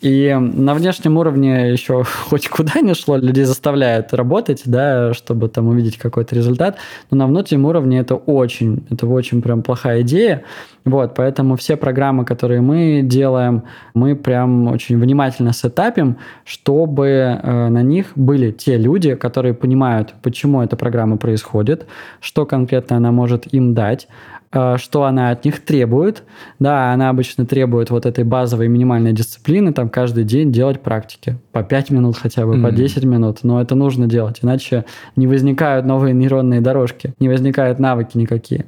[0.00, 5.68] И на внешнем уровне еще хоть куда ни шло, людей заставляют работать, да, чтобы там
[5.68, 6.78] увидеть какой-то результат.
[7.10, 10.44] Но на внутреннем уровне это очень, это очень прям плохая идея.
[10.84, 17.82] Вот, поэтому все программы, которые мы делаем, мы прям очень внимательно сетапим, чтобы э, на
[17.82, 21.86] них были те люди, которые понимают, почему эта программа происходит,
[22.20, 24.08] что конкретно она может им дать,
[24.50, 26.22] что она от них требует.
[26.58, 31.38] Да, она обычно требует вот этой базовой минимальной дисциплины, там каждый день делать практики.
[31.52, 32.62] По 5 минут хотя бы, mm-hmm.
[32.62, 33.38] по 10 минут.
[33.42, 34.84] Но это нужно делать, иначе
[35.16, 38.66] не возникают новые нейронные дорожки, не возникают навыки никакие.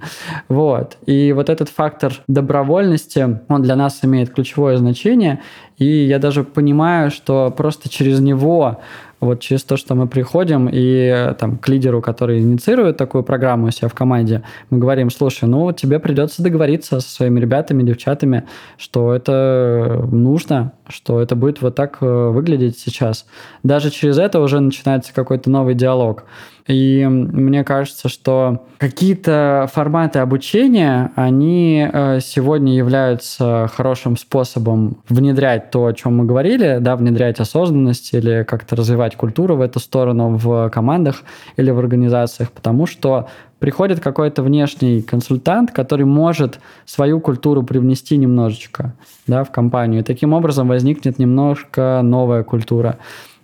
[0.48, 0.98] Вот.
[1.06, 5.40] И вот этот фактор добровольности, он для нас имеет ключевое значение.
[5.78, 8.80] И я даже понимаю, что просто через него
[9.20, 13.70] вот через то, что мы приходим и там к лидеру, который инициирует такую программу у
[13.70, 18.44] себя в команде, мы говорим, слушай, ну тебе придется договориться со своими ребятами, девчатами,
[18.78, 23.26] что это нужно, что это будет вот так э, выглядеть сейчас.
[23.62, 26.24] Даже через это уже начинается какой-то новый диалог.
[26.70, 35.86] И мне кажется, что какие-то форматы обучения, они э, сегодня являются хорошим способом внедрять то,
[35.86, 40.70] о чем мы говорили, да, внедрять осознанность или как-то развивать культуру в эту сторону в
[40.70, 41.24] командах
[41.56, 43.26] или в организациях, потому что
[43.58, 48.94] приходит какой-то внешний консультант, который может свою культуру привнести немножечко
[49.26, 50.02] да, в компанию.
[50.02, 52.98] И таким образом возникнет немножко новая культура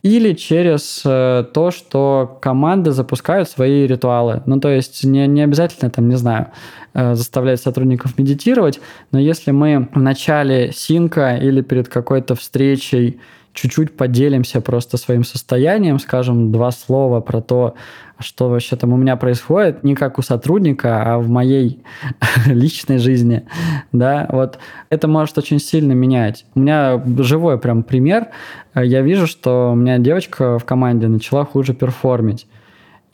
[0.07, 4.41] или через э, то, что команды запускают свои ритуалы.
[4.47, 6.47] Ну, то есть не, не обязательно, там, не знаю,
[6.95, 8.79] э, заставлять сотрудников медитировать,
[9.11, 13.19] но если мы в начале синка или перед какой-то встречей
[13.57, 17.75] чуть-чуть поделимся просто своим состоянием, скажем два слова про то,
[18.19, 21.83] что вообще там у меня происходит, не как у сотрудника, а в моей
[22.47, 23.47] личной жизни,
[23.93, 24.59] да, вот
[24.91, 26.45] это может очень сильно менять.
[26.55, 28.29] У меня живой прям пример.
[28.75, 32.47] Я вижу, что у меня девочка в команде начала хуже перформить.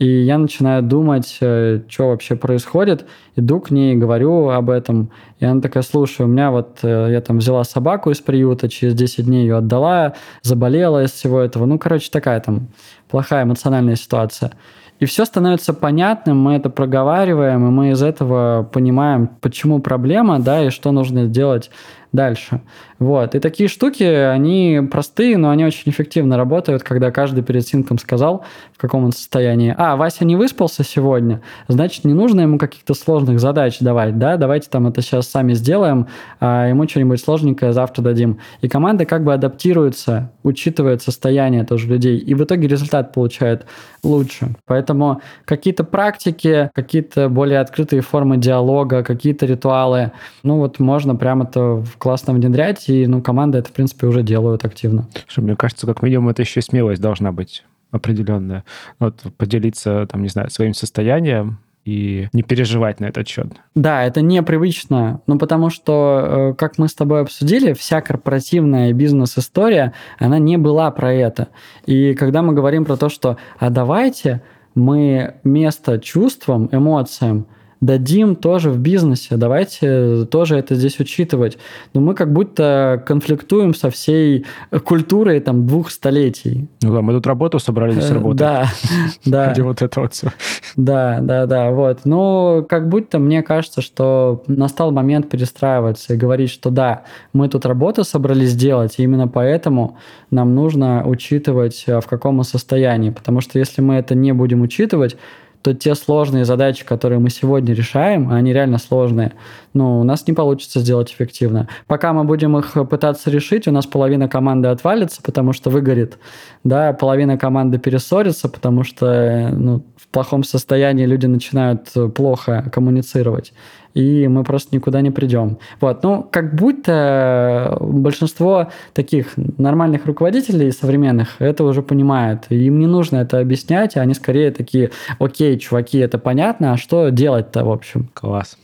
[0.03, 3.07] И я начинаю думать, э, что вообще происходит.
[3.37, 5.13] Иду к ней, говорю об этом.
[5.39, 8.95] И она такая, слушай, у меня вот, э, я там взяла собаку из приюта, через
[8.95, 11.67] 10 дней ее отдала, заболела из всего этого.
[11.67, 12.67] Ну, короче, такая там
[13.09, 14.51] плохая эмоциональная ситуация.
[14.99, 20.65] И все становится понятным, мы это проговариваем, и мы из этого понимаем, почему проблема, да,
[20.65, 21.71] и что нужно сделать
[22.13, 22.61] дальше.
[23.03, 23.35] Вот.
[23.35, 28.45] И такие штуки, они простые, но они очень эффективно работают, когда каждый перед синком сказал,
[28.73, 29.75] в каком он состоянии.
[29.77, 34.69] А, Вася не выспался сегодня, значит, не нужно ему каких-то сложных задач давать, да, давайте
[34.71, 36.07] там это сейчас сами сделаем,
[36.39, 38.39] а ему что-нибудь сложненькое завтра дадим.
[38.61, 43.67] И команда как бы адаптируется, учитывает состояние тоже людей, и в итоге результат получает
[44.05, 44.55] лучше.
[44.65, 50.13] Поэтому какие-то практики, какие-то более открытые формы диалога, какие-то ритуалы,
[50.45, 54.65] ну вот можно прямо это классно внедрять, и ну, команда это, в принципе, уже делают
[54.65, 55.09] активно.
[55.27, 58.65] Что, мне кажется, как минимум, это еще смелость должна быть определенная.
[58.99, 63.49] Вот поделиться, там, не знаю, своим состоянием, и не переживать на этот счет.
[63.75, 69.93] Да, это непривычно, ну потому что, э, как мы с тобой обсудили, вся корпоративная бизнес-история,
[70.19, 71.49] она не была про это.
[71.85, 74.43] И когда мы говорим про то, что «а давайте
[74.75, 77.47] мы место чувствам, эмоциям
[77.83, 81.59] дадим тоже в бизнесе, давайте тоже это здесь учитывать.
[81.93, 84.47] Но мы как будто конфликтуем со всей
[84.85, 86.69] культурой там двух столетий.
[86.81, 88.39] Ну да, мы тут работу собрались э, работать.
[88.39, 88.67] Да,
[89.27, 89.53] да.
[89.53, 90.33] Где вот это вот все.
[90.77, 92.01] Да, да, да, вот.
[92.05, 97.03] Ну, как будто мне кажется, что настал момент перестраиваться и говорить, что да,
[97.33, 99.99] мы тут работу собрались делать, и именно поэтому
[100.31, 103.11] нам нужно учитывать, в каком мы состоянии.
[103.11, 105.17] Потому что если мы это не будем учитывать,
[105.63, 109.33] то те сложные задачи, которые мы сегодня решаем, они реально сложные,
[109.75, 111.69] ну, у нас не получится сделать эффективно.
[111.87, 116.19] Пока мы будем их пытаться решить, у нас половина команды отвалится, потому что выгорит,
[116.65, 123.53] да, половина команды перессорится, потому что ну, в плохом состоянии люди начинают плохо коммуницировать
[123.95, 125.59] и мы просто никуда не придем.
[125.81, 132.87] Вот, ну, как будто большинство таких нормальных руководителей современных это уже понимают, и им не
[132.87, 138.09] нужно это объяснять, они скорее такие, окей, чуваки, это понятно, а что делать-то, в общем?
[138.15, 138.59] Класс.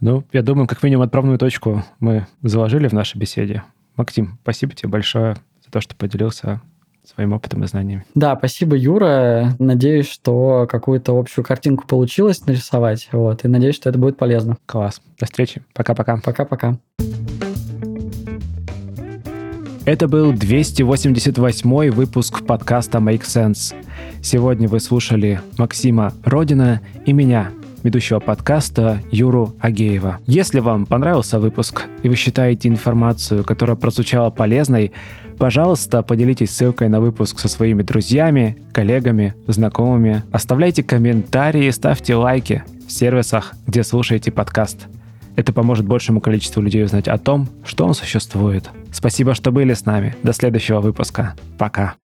[0.00, 3.62] Ну, я думаю, как минимум отправную точку мы заложили в нашей беседе.
[3.96, 6.60] Максим, спасибо тебе большое за то, что поделился
[7.04, 8.04] своим опытом и знаниями.
[8.14, 9.54] Да, спасибо, Юра.
[9.58, 13.08] Надеюсь, что какую-то общую картинку получилось нарисовать.
[13.12, 14.56] Вот, и надеюсь, что это будет полезно.
[14.66, 15.00] Класс.
[15.18, 15.62] До встречи.
[15.74, 16.18] Пока-пока.
[16.24, 16.78] Пока-пока.
[19.84, 23.74] Это был 288 выпуск подкаста Make Sense.
[24.22, 27.50] Сегодня вы слушали Максима Родина и меня,
[27.82, 30.20] ведущего подкаста Юру Агеева.
[30.26, 34.92] Если вам понравился выпуск и вы считаете информацию, которая прозвучала полезной,
[35.42, 40.22] Пожалуйста, поделитесь ссылкой на выпуск со своими друзьями, коллегами, знакомыми.
[40.30, 44.86] Оставляйте комментарии, ставьте лайки в сервисах, где слушаете подкаст.
[45.34, 48.70] Это поможет большему количеству людей узнать о том, что он существует.
[48.92, 50.14] Спасибо, что были с нами.
[50.22, 51.34] До следующего выпуска.
[51.58, 51.96] Пока.